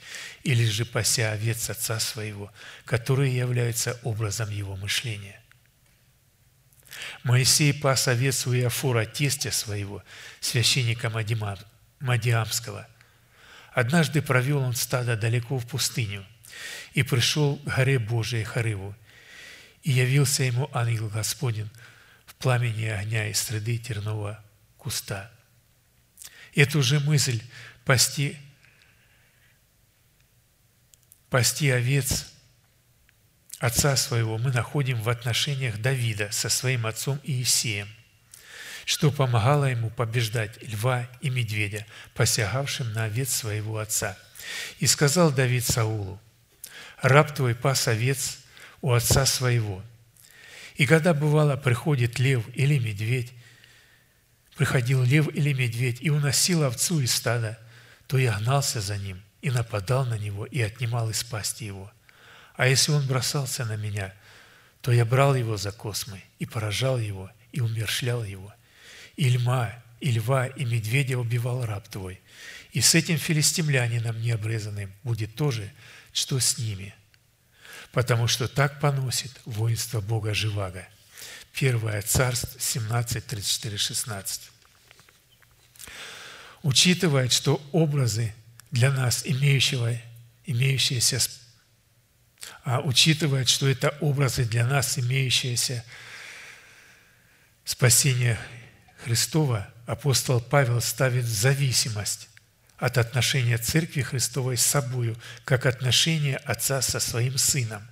[0.45, 2.53] или же пася овец отца своего,
[2.85, 5.41] которые являются образом его мышления.
[7.25, 10.05] Моисей пас овец у Иофора, тестя своего,
[10.41, 11.11] священника
[12.01, 12.87] Мадиамского.
[13.73, 16.25] Однажды провел он стадо далеко в пустыню
[16.93, 18.95] и пришел к горе Божией Харыву,
[19.83, 21.71] и явился ему ангел Господень
[22.27, 24.43] в пламени огня и среды тернового
[24.81, 25.31] куста.
[26.55, 27.43] Эту же мысль
[27.85, 28.37] пасти,
[31.29, 32.27] пасти овец
[33.59, 37.89] отца своего мы находим в отношениях Давида со своим отцом Иисеем,
[38.87, 44.19] что помогало ему побеждать льва и медведя, посягавшим на овец своего отца.
[44.79, 46.21] И сказал Давид Саулу,
[47.03, 48.39] «Раб твой пас овец
[48.81, 49.83] у отца своего.
[50.77, 53.33] И когда бывало приходит лев или медведь,
[54.61, 57.59] приходил лев или медведь и уносил овцу из стада,
[58.07, 61.91] то я гнался за ним и нападал на него и отнимал из пасти его.
[62.57, 64.13] А если он бросался на меня,
[64.83, 68.53] то я брал его за космы и поражал его и умершлял его.
[69.17, 72.21] И льма, и льва, и медведя убивал раб твой.
[72.73, 75.73] И с этим филистимлянином необрезанным будет то же,
[76.13, 76.95] что с ними–
[77.93, 80.87] потому что так поносит воинство Бога Живаго.
[81.61, 84.51] Первое Царство 17, 34, 16.
[86.63, 88.33] Учитывая, что образы
[88.71, 89.95] для нас, имеющего,
[90.47, 91.21] имеющиеся,
[92.65, 95.85] а учитывая, что это образы для нас, имеющиеся
[97.67, 98.41] спасение
[99.05, 102.31] Христова, апостол Павел ставит зависимость
[102.79, 107.87] от отношения Церкви Христовой с собою, как отношение Отца со Своим Сыном.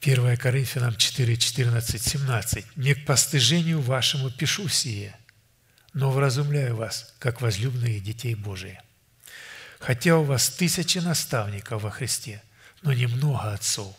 [0.00, 2.76] 1 Коринфянам 4, 14, 17.
[2.76, 5.16] «Не к постыжению вашему пишу сие,
[5.92, 8.80] но вразумляю вас, как возлюбленных детей Божии.
[9.78, 12.42] Хотя у вас тысячи наставников во Христе,
[12.82, 13.94] но немного отцов.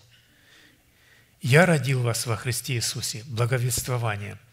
[1.41, 4.39] Я родил вас во Христе Иисусе благовествованием–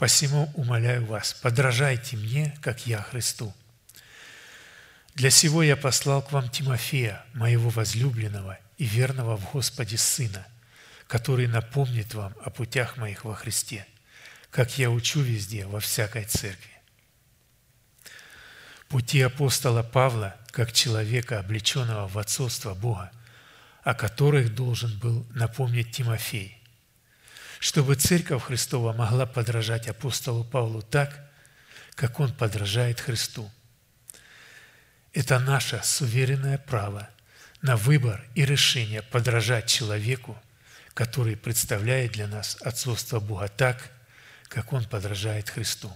[0.00, 3.52] Посему умоляю вас, подражайте мне, как я Христу.
[5.14, 10.46] Для сего я послал к вам Тимофея, моего возлюбленного и верного в Господе Сына,
[11.10, 13.84] который напомнит вам о путях моих во Христе,
[14.52, 16.70] как я учу везде, во всякой церкви.
[18.88, 23.10] Пути апостола Павла, как человека, облеченного в отцовство Бога,
[23.82, 26.56] о которых должен был напомнить Тимофей,
[27.58, 31.28] чтобы Церковь Христова могла подражать апостолу Павлу так,
[31.96, 33.50] как он подражает Христу.
[35.12, 37.10] Это наше суверенное право
[37.62, 40.40] на выбор и решение подражать человеку,
[41.00, 43.90] который представляет для нас отцовство Бога так,
[44.48, 45.90] как он подражает Христу.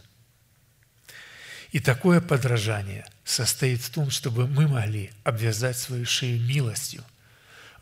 [1.72, 7.05] И такое подражание состоит в том, чтобы мы могли обвязать свою шею милостью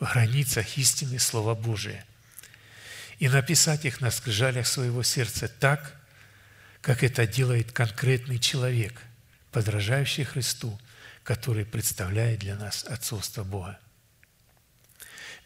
[0.01, 2.05] в границах истины Слова Божия–
[3.20, 5.95] и написать их на скрижалях своего сердца так,
[6.81, 9.01] как это делает конкретный человек,
[9.53, 10.77] подражающий Христу,
[11.23, 13.79] который представляет для нас отцовство Бога.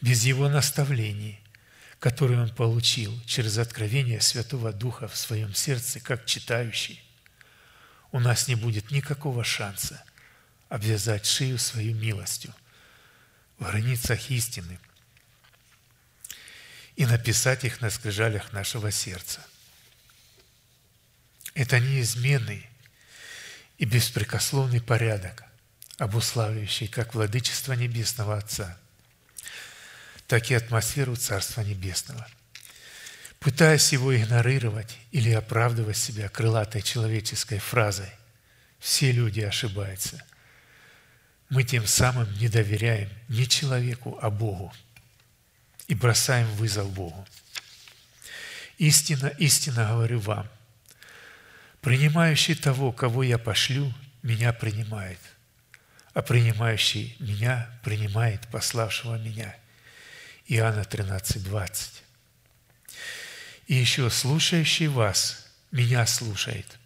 [0.01, 1.39] Без его наставлений,
[2.01, 7.03] которые он получил через откровение Святого Духа в своем сердце, как читающий,
[8.13, 10.03] у нас не будет никакого шанса
[10.69, 12.55] обвязать шею свою милостью
[13.59, 14.79] в границах истины,
[16.97, 19.47] и написать их на скрижалях нашего сердца.
[21.55, 22.67] Это неизменный
[23.79, 25.45] и беспрекословный порядок,
[25.99, 28.79] обуславливающий как владычество Небесного Отца,
[30.27, 32.27] так и атмосферу Царства Небесного.
[33.39, 38.11] пытаясь его игнорировать или оправдывать себя крылатой человеческой фразой
[38.81, 40.25] «все люди ошибаются»,
[41.49, 44.73] мы тем самым не доверяем не человеку, а Богу
[45.87, 47.27] и бросаем вызов Богу.
[48.79, 50.49] Истина, истина говорю вам,
[51.81, 55.21] принимающий того, кого я пошлю, меня принимает,
[56.15, 59.55] а принимающий меня принимает пославшего меня.
[60.49, 62.03] Иоанна 13, 20.
[63.67, 66.79] И еще слушающий вас меня слушает,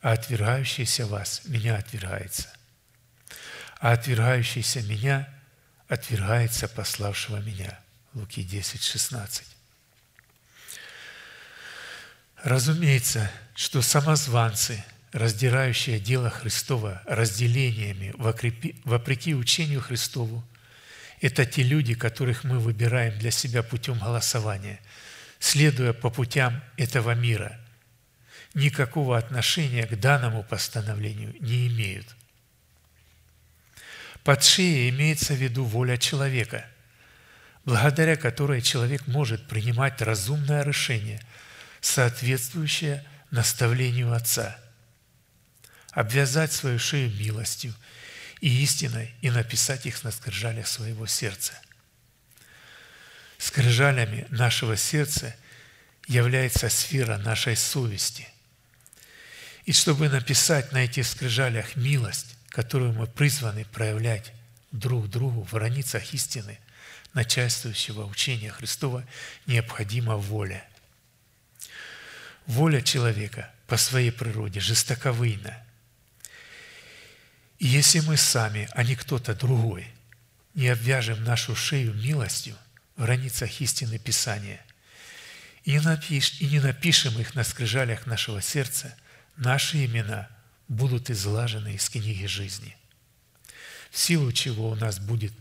[0.00, 2.52] а отвергающийся вас меня отвергается.
[3.78, 5.28] А отвергающийся меня
[5.88, 7.78] отвергается пославшего меня.
[8.14, 9.46] Луки 10, 16.
[12.42, 18.12] Разумеется, что самозванцы, раздирающие дело Христова разделениями
[18.84, 20.44] вопреки учению Христову,
[21.24, 24.78] это те люди, которых мы выбираем для себя путем голосования,
[25.38, 27.58] следуя по путям этого мира,
[28.52, 32.14] никакого отношения к данному постановлению не имеют.
[34.22, 36.66] Под шеей имеется в виду воля человека,
[37.64, 41.20] благодаря которой человек может принимать разумное решение–
[41.80, 44.58] соответствующее наставлению Отца.
[45.92, 47.74] Обвязать свою шею милостью
[48.44, 51.54] и истиной и написать их на скрижалях своего сердца.
[53.38, 55.34] Скрижалями нашего сердца
[56.06, 58.28] является сфера нашей совести.
[59.64, 64.34] И чтобы написать на этих скрижалях милость, которую мы призваны проявлять
[64.72, 66.58] друг другу в границах истины,
[67.14, 69.06] начальствующего учения Христова,
[69.46, 70.62] необходима воля–
[72.46, 75.64] Воля человека по своей природе жестоковыйна.
[77.58, 79.86] И если мы сами, а не кто-то другой,
[80.54, 82.56] не обвяжем нашу шею милостью
[82.96, 84.64] в границах истины Писания
[85.64, 88.94] и напиш, и не напишем их на скрижалях нашего сердца,
[89.36, 90.28] наши имена
[90.68, 92.76] будут излажены из книги жизни,
[93.90, 95.32] в силу чего у нас будет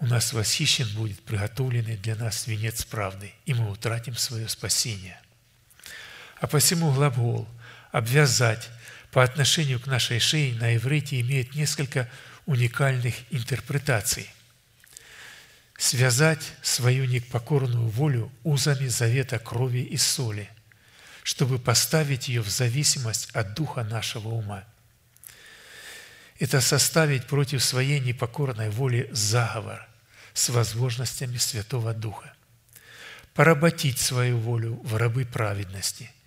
[0.00, 5.20] у нас восхищен будет приготовленный для нас венец правды, и мы утратим свое спасение–
[6.40, 7.48] а посему глагол
[7.90, 8.70] «обвязать»
[9.10, 12.10] по отношению к нашей шее на иврите имеет несколько
[12.46, 14.30] уникальных интерпретаций.
[15.78, 20.50] Связать свою непокорную волю узами завета крови и соли,
[21.22, 24.64] чтобы поставить ее в зависимость от духа нашего ума.
[26.38, 29.88] Это составить против своей непокорной воли заговор
[30.34, 32.32] с возможностями Святого Духа.
[33.34, 36.10] Поработить свою волю в рабы праведности–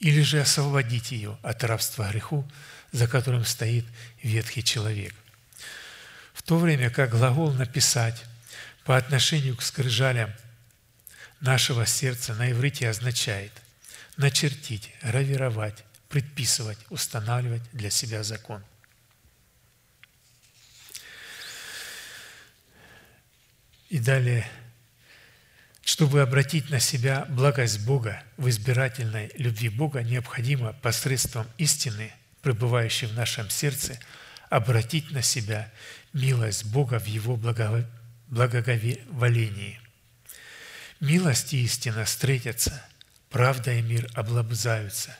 [0.00, 2.48] или же освободить ее от рабства греху,
[2.92, 3.84] за которым стоит
[4.22, 5.14] ветхий человек.
[6.32, 8.24] В то время как глагол «написать»
[8.84, 10.30] по отношению к скрижалям
[11.40, 13.52] нашего сердца на иврите означает
[14.16, 18.62] начертить, гравировать, предписывать, устанавливать для себя закон.
[23.88, 24.48] И далее–
[25.84, 32.10] чтобы обратить на себя благость Бога в избирательной любви Бога, необходимо посредством истины,
[32.40, 34.00] пребывающей в нашем сердце,
[34.48, 35.70] обратить на себя
[36.14, 39.78] милость Бога в Его благоговолении.
[41.00, 42.82] Милость и истина встретятся,
[43.28, 45.14] правда и мир облобзаются.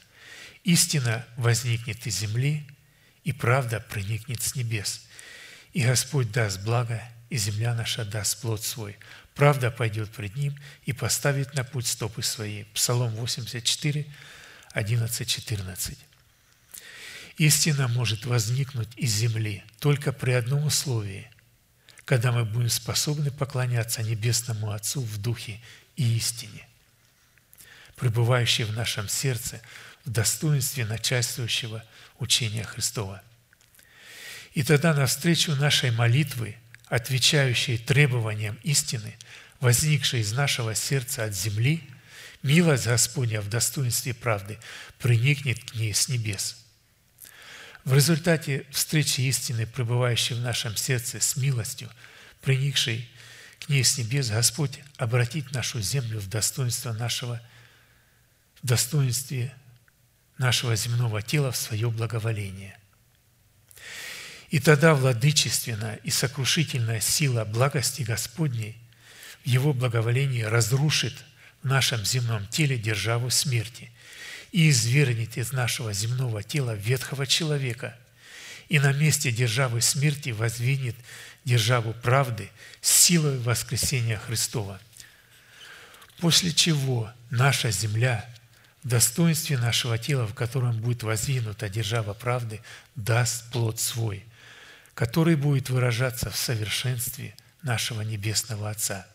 [0.63, 2.67] Истина возникнет из земли,
[3.23, 5.03] и правда проникнет с небес.
[5.75, 8.97] И Господь даст благо, и земля наша даст плод свой,
[9.35, 12.65] Правда пойдет пред Ним и поставит на путь стопы свои.
[12.73, 14.07] Псалом 84,
[14.73, 15.99] 11, 14.
[17.39, 21.29] Истина может возникнуть из земли только при одном условии,
[22.05, 25.61] когда мы будем способны поклоняться Небесному Отцу в Духе
[25.97, 26.69] и истине,
[27.97, 29.61] пребывающей в нашем сердце
[30.05, 31.85] в достоинстве начальствующего
[32.21, 33.21] учения Христова.
[34.53, 36.57] И тогда навстречу нашей молитвы–
[36.95, 39.17] отвечающей требованиям истины,
[39.59, 41.83] возникшей из нашего сердца от земли,
[42.45, 44.61] милость Господня в достоинстве правды
[45.01, 46.65] приникнет к ней с небес.
[47.85, 51.91] В результате встречи истины, пребывающей в нашем сердце с милостью,
[52.41, 53.11] приникшей
[53.59, 57.43] к ней с небес, Господь обратит нашу землю в достоинство нашего,
[58.63, 59.53] в достоинстве
[60.39, 62.79] нашего земного тела в свое благоволение–
[64.55, 68.77] и тогда владычественная и сокрушительная сила благости Господней
[69.43, 71.13] в Его благоволении разрушит
[71.65, 73.91] в нашем земном теле державу смерти
[74.53, 77.99] и извергнет из нашего земного тела ветхого человека,
[78.69, 80.95] и на месте державы смерти воздвинет
[81.45, 82.49] державу правды
[82.81, 84.81] с силой воскресения Христова.
[86.21, 88.25] после чего наша земля
[88.85, 92.61] в достоинстве нашего тела, в котором будет воздвинута держава правды,
[92.95, 94.25] даст плод свой,
[94.95, 99.07] который будет выражаться в совершенстве нашего Небесного Отца,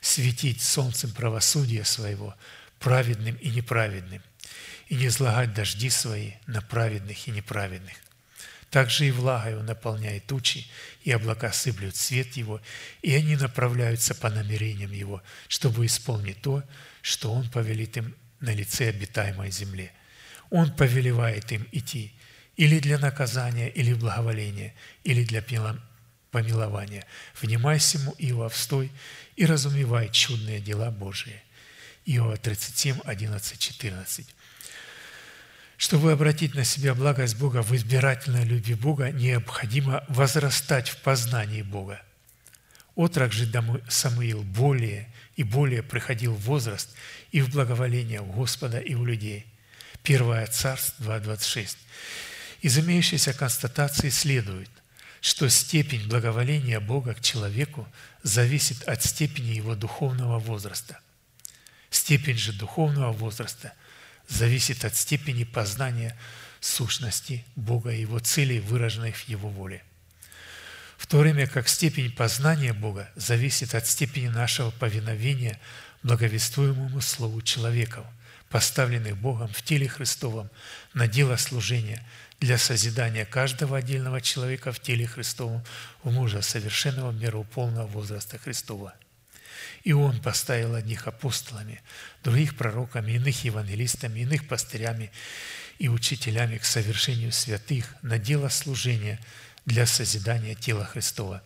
[0.00, 2.34] светить солнцем правосудия своего
[2.78, 4.22] праведным и неправедным,
[4.88, 7.94] и не злагать дожди свои на праведных и неправедных.
[8.70, 10.66] Также и влагою наполняет тучи,
[11.02, 12.60] и облака сыплют свет его,
[13.02, 16.62] и они направляются по намерениям его, чтобы исполнить то,
[17.02, 19.92] что он повелит им на лице обитаемой земле.
[20.50, 22.12] Он повелевает им идти
[22.56, 24.74] или для наказания, или благоволения,
[25.04, 25.42] или для
[26.30, 27.06] помилования.
[27.40, 28.90] Внимай всему, Иова, встой
[29.36, 31.42] и разумевай чудные дела Божии.
[32.06, 34.26] Иова 37, 11, 14.
[35.76, 42.02] Чтобы обратить на себя благость Бога в избирательной любви Бога, необходимо возрастать в познании Бога.
[42.96, 43.50] Отрок же
[43.88, 46.90] Самуил более и более приходил в возраст
[47.32, 49.46] и в благоволение у Господа и у людей.
[50.02, 51.76] Первое Царств 2.26.
[52.60, 54.70] Из имеющейся констатации следует,
[55.20, 57.88] что степень благоволения Бога к человеку
[58.22, 61.00] зависит от степени его духовного возраста.
[61.90, 63.72] Степень же духовного возраста
[64.28, 66.16] зависит от степени познания
[66.60, 69.82] сущности Бога и Его целей, выраженных в Его воле.
[70.98, 75.58] В то время как степень познания Бога зависит от степени нашего повиновения
[76.02, 78.04] благовествуемому Слову человеков,
[78.50, 80.50] поставленных Богом в теле Христовом
[80.92, 82.06] на дело служения
[82.40, 85.62] для созидания каждого отдельного человека в теле Христовом
[86.02, 88.94] в мужа совершенного меру полного возраста Христова–
[89.84, 91.80] и Он поставил одних апостолами,
[92.22, 95.10] других пророками, иных евангелистами, иных пастырями
[95.78, 99.18] и учителями к совершению святых на дело служения
[99.64, 101.42] для созидания тела Христова.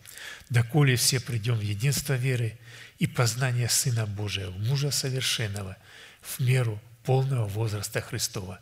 [0.50, 2.58] Доколе все придем в единство веры
[2.98, 5.76] и познание Сына Божия, мужа совершенного,
[6.20, 8.60] в меру полного возраста Христова,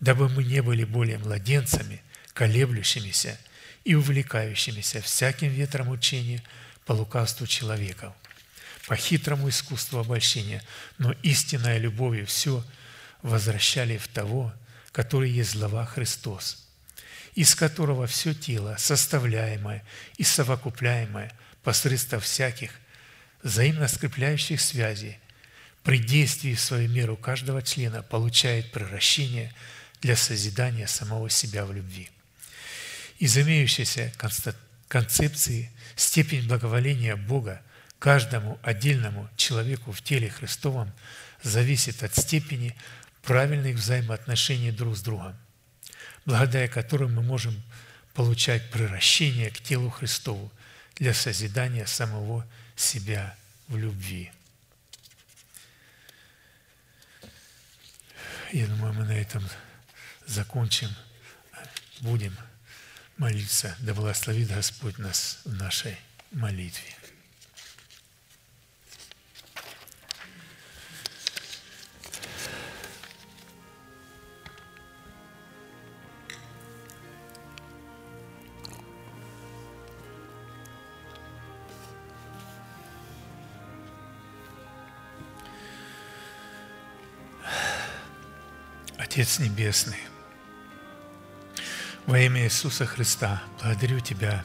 [0.00, 2.02] дабы мы не были более младенцами,
[2.32, 3.38] колеблющимися
[3.84, 6.42] и увлекающимися всяким ветром учения
[6.86, 8.14] по лукавству человеков,
[8.86, 10.62] по хитрому искусству обольщения,
[10.98, 12.64] но истинная любовью все
[13.22, 14.52] возвращали в того,
[14.92, 16.66] который есть глава Христос,
[17.34, 19.84] из которого все тело, составляемое
[20.16, 21.32] и совокупляемое
[21.62, 22.72] посредством всяких
[23.42, 25.18] взаимно скрепляющих связей,
[25.82, 29.54] при действии в свою меру каждого члена получает превращение
[30.00, 32.08] для созидания самого себя в любви.
[33.18, 34.12] Из имеющейся
[34.88, 37.62] концепции степень благоволения Бога
[37.98, 40.90] каждому отдельному человеку в теле Христовом
[41.42, 42.74] зависит от степени
[43.22, 45.36] правильных взаимоотношений друг с другом,
[46.24, 47.62] благодаря которым мы можем
[48.14, 50.50] получать превращение к телу Христову
[50.96, 53.36] для созидания самого себя
[53.68, 54.32] в любви.
[58.52, 59.46] Я думаю, мы на этом
[60.30, 60.90] закончим.
[62.00, 62.36] Будем
[63.16, 63.76] молиться.
[63.80, 65.98] Да благословит Господь нас в нашей
[66.30, 66.94] молитве.
[88.96, 89.98] Отец Небесный,
[92.10, 94.42] во имя Иисуса Христа благодарю Тебя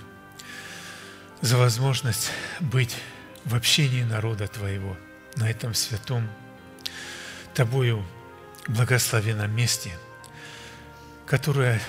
[1.42, 2.30] за возможность
[2.60, 2.96] быть
[3.44, 4.96] в общении народа Твоего
[5.36, 6.30] на этом святом,
[7.56, 8.06] Тобою
[8.68, 9.98] благословенном месте,
[11.26, 11.82] которое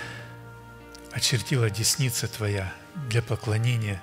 [1.13, 2.73] очертила десница Твоя
[3.11, 4.01] для поклонения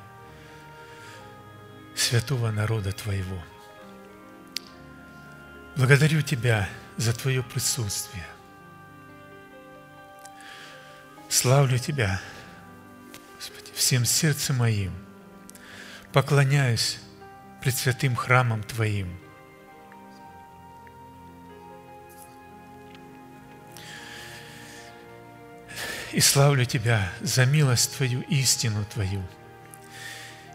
[1.96, 3.42] святого народа Твоего.
[5.76, 8.28] Благодарю Тебя за Твое присутствие,
[11.44, 12.22] Славлю Тебя,
[13.36, 14.94] Господи, всем сердцем моим,
[16.14, 17.00] поклоняюсь
[17.62, 19.20] пред святым храмом Твоим.
[26.14, 29.22] И славлю Тебя за милость Твою, истину Твою,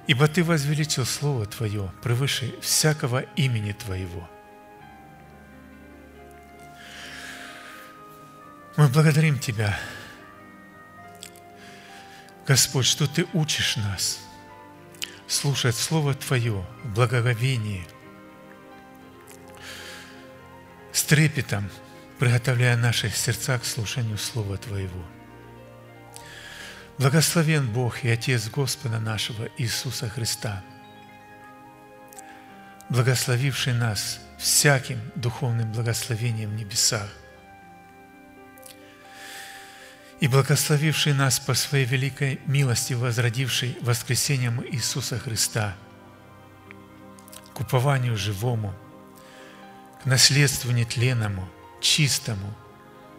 [0.07, 4.27] ибо Ты возвеличил Слово Твое превыше всякого имени Твоего.
[8.79, 9.79] Мы благодарим Тебя–
[12.49, 14.21] Господь, что Ты учишь нас
[15.27, 17.87] слушать Слово Твое в благоговении,
[20.91, 21.69] с трепетом,
[22.19, 25.05] приготовляя наши сердца к слушанию Слова Твоего.
[26.97, 30.65] Благословен Бог и Отец Господа нашего Иисуса Христа,
[32.89, 37.11] благословивший нас всяким духовным благословением в небесах.
[40.21, 45.77] И благословивший нас по своей великой милости, возродивший воскресением Иисуса Христа,
[47.55, 48.75] к упованию живому,
[50.03, 51.49] к наследству нетленному,
[51.81, 52.55] чистому,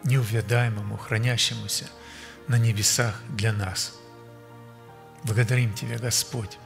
[0.04, 1.86] неувядаемому, хранящемуся
[2.48, 3.94] на небесах для нас.
[5.24, 6.58] Благодарим Тебя, Господь,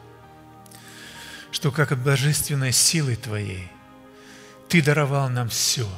[1.53, 3.71] что как от божественной силы Твоей
[4.69, 5.89] Ты даровал нам все,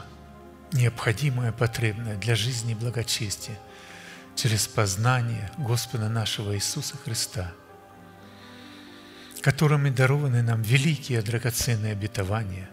[0.72, 3.58] необходимое, потребное для жизни и благочестия
[4.36, 7.52] через познание Господа нашего Иисуса Христа,
[9.40, 12.68] которыми дарованы нам великие драгоценные обетования,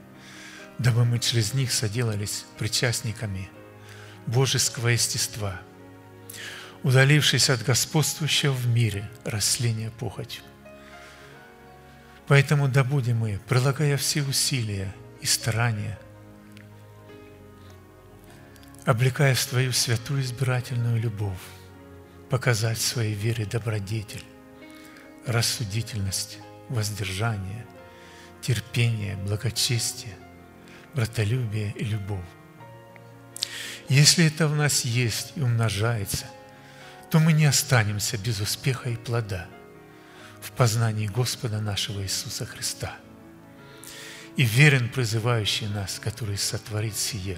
[0.77, 3.49] дабы мы через них соделались причастниками
[4.27, 5.61] божеского естества,
[6.84, 10.44] удалившись от господствующего в мире растления похотью.
[12.27, 15.98] Поэтому да будем мы, прилагая все усилия и старания,
[18.85, 21.39] облекая в Твою святую избирательную любовь,
[22.30, 24.23] показать своей вере добродетель,
[25.26, 26.39] рассудительность,
[26.69, 27.65] воздержание,
[28.41, 30.15] терпение, благочестие,
[30.93, 32.26] братолюбие и любовь.
[33.89, 36.26] Если это в нас есть и умножается,
[37.10, 39.47] то мы не останемся без успеха и плода–
[40.43, 42.97] в познании Господа нашего Иисуса Христа.
[44.35, 47.38] И верен призывающий нас, который сотворит сие.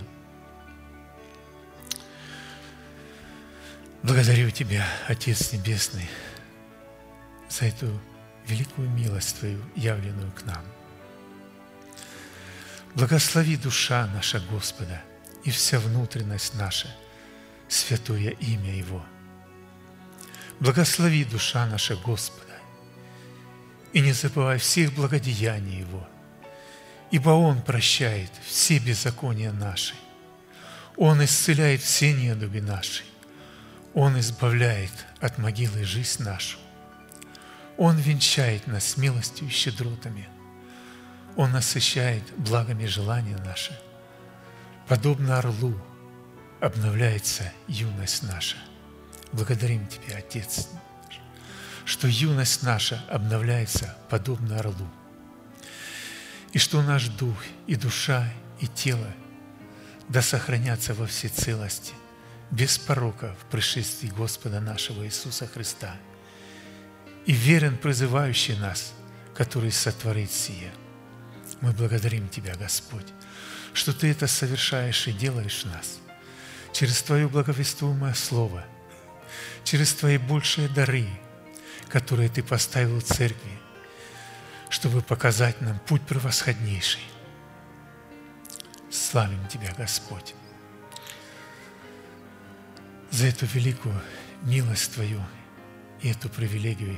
[4.06, 6.07] Благодарю Тебя, Отец Небесный,
[7.49, 7.99] за эту
[8.45, 10.64] великую милость Твою, явленную к нам.
[12.94, 15.02] Благослови душа наша Господа
[15.44, 16.88] и вся внутренность наша,
[17.68, 19.03] святое имя Его.
[20.60, 22.53] Благослови душа наша Господа
[23.91, 26.07] и не забывай всех благодеяний Его,
[27.10, 29.95] ибо Он прощает все беззакония наши.
[30.95, 33.03] Он исцеляет все недуги наши.
[33.95, 34.91] Он избавляет
[35.22, 36.57] от могилы жизнь нашу.
[37.77, 40.27] Он венчает нас милостью и щедротами.
[41.38, 43.72] Он насыщает благами желания наши.
[44.89, 45.73] Подобно орлу
[46.59, 48.57] обновляется юность наша.
[49.31, 50.67] Благодарим Тебя, Отец,
[51.85, 54.89] что юность наша обновляется подобно орлу,
[56.51, 59.07] и что наш дух и душа и тело
[60.09, 61.93] да сохранятся во всецелости,
[62.56, 65.95] без порока в пришествии Господа нашего Иисуса Христа.
[67.26, 68.94] И верен призывающий нас,
[69.36, 70.72] который сотворит сие.
[71.61, 73.07] Мы благодарим Тебя, Господь,
[73.73, 75.99] что Ты это совершаешь и делаешь в нас
[76.72, 78.64] через Твое благовествуемое Слово,
[79.64, 81.07] через Твои большие дары–
[81.90, 83.57] которые Ты поставил в церкви,
[84.69, 87.03] чтобы показать нам путь превосходнейший.
[88.91, 90.36] Славим Тебя, Господь,
[93.15, 93.95] за эту великую
[94.41, 95.21] милость Твою
[96.01, 96.97] и эту привилегию,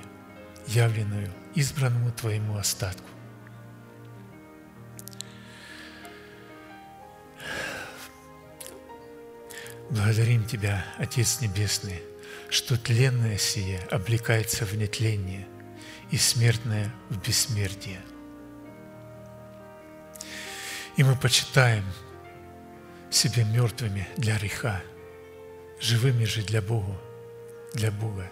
[0.65, 3.07] явленную избранному Твоему остатку.
[9.91, 12.02] Благодарим Тебя, Отец Небесный,
[12.49, 15.48] что тленное сие облекается в нетление
[16.10, 18.02] и смертное в бессмертие.
[20.95, 21.85] И мы почитаем
[23.11, 24.81] себя мертвыми для греха,
[25.80, 26.95] живыми же для Бога,
[27.74, 28.30] для Бога.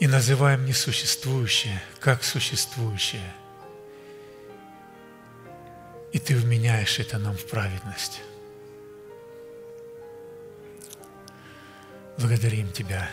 [0.00, 3.32] И называем несуществующее, как существующее.
[6.12, 8.20] И Ты вменяешь это нам в праведность.
[12.18, 13.08] Благодарим Тебя,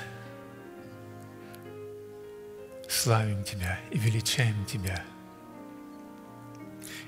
[2.87, 5.03] славим Тебя и величаем Тебя.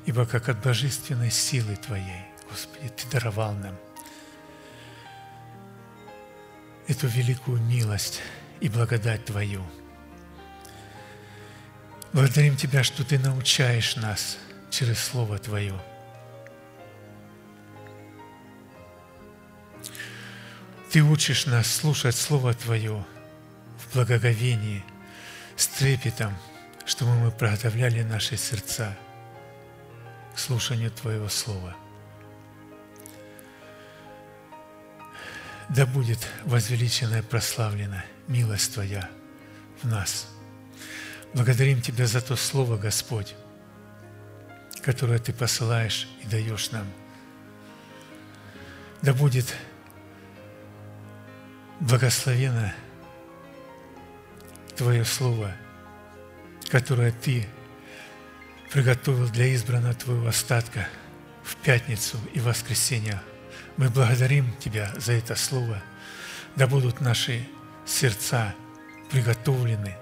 [0.06, 3.78] Ибо как от божественной силы Твоей, Господи, Ты даровал нам
[6.88, 8.22] эту великую милость
[8.60, 9.64] и благодать Твою.
[12.14, 14.38] Благодарим Тебя, что Ты научаешь нас
[14.70, 15.80] через Слово Твое–
[20.92, 23.06] Ты учишь нас слушать Слово Твое
[23.78, 24.84] в благоговении,
[25.56, 26.38] с трепетом,
[26.86, 28.98] чтобы мы приготовляли наши сердца
[30.36, 31.78] к слушанию Твоего Слова.
[35.74, 39.10] Да будет возвеличена и прославлена милость Твоя
[39.82, 40.28] в нас.
[41.34, 43.36] Благодарим Тебя за то Слово, Господь,
[44.82, 46.86] которое Ты посылаешь и даешь нам.
[49.02, 49.56] Да будет
[51.80, 52.74] благословено
[54.76, 55.54] Твое Слово,
[56.70, 57.48] которое Ты
[58.74, 60.86] приготовил для избранного Твоего остатка
[61.46, 63.22] в пятницу и воскресенье.
[63.78, 65.82] Мы благодарим Тебя за это слово.
[66.56, 67.48] Да будут наши
[67.86, 68.54] сердца
[69.10, 69.96] приготовлены,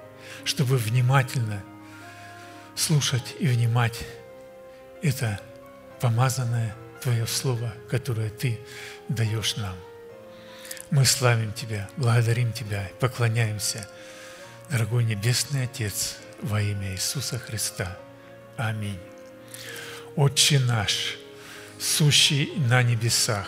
[0.44, 1.64] чтобы внимательно
[2.76, 4.06] слушать и внимать
[5.02, 5.40] это
[6.00, 8.60] помазанное Твое Слово, которое Ты
[9.08, 9.76] даешь нам.
[10.92, 13.88] Мы славим Тебя, благодарим Тебя, поклоняемся,
[14.70, 17.98] дорогой Небесный Отец, во имя Иисуса Христа.
[18.58, 19.00] Аминь.
[20.16, 21.18] Отче наш,
[21.80, 23.48] сущий на небесах,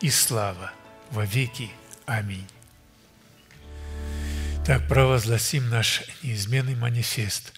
[0.00, 0.72] и слава
[1.10, 1.70] во веки.
[2.06, 2.46] Аминь.
[4.64, 7.52] Так провозгласим наш неизменный манифест,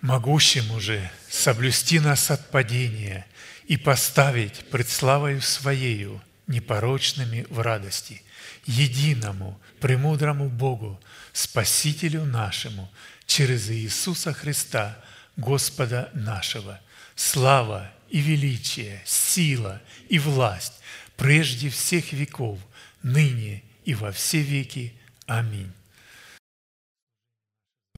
[0.00, 3.26] могущим уже соблюсти нас от падения
[3.66, 8.22] и поставить пред славою Своею непорочными в радости,
[8.66, 11.00] единому, премудрому Богу,
[11.32, 12.90] Спасителю нашему,
[13.26, 14.98] через Иисуса Христа,
[15.36, 16.80] Господа нашего,
[17.16, 20.74] слава и величие, сила и власть
[21.16, 22.58] прежде всех веков,
[23.02, 24.92] ныне и во все веки.
[25.26, 25.72] Аминь.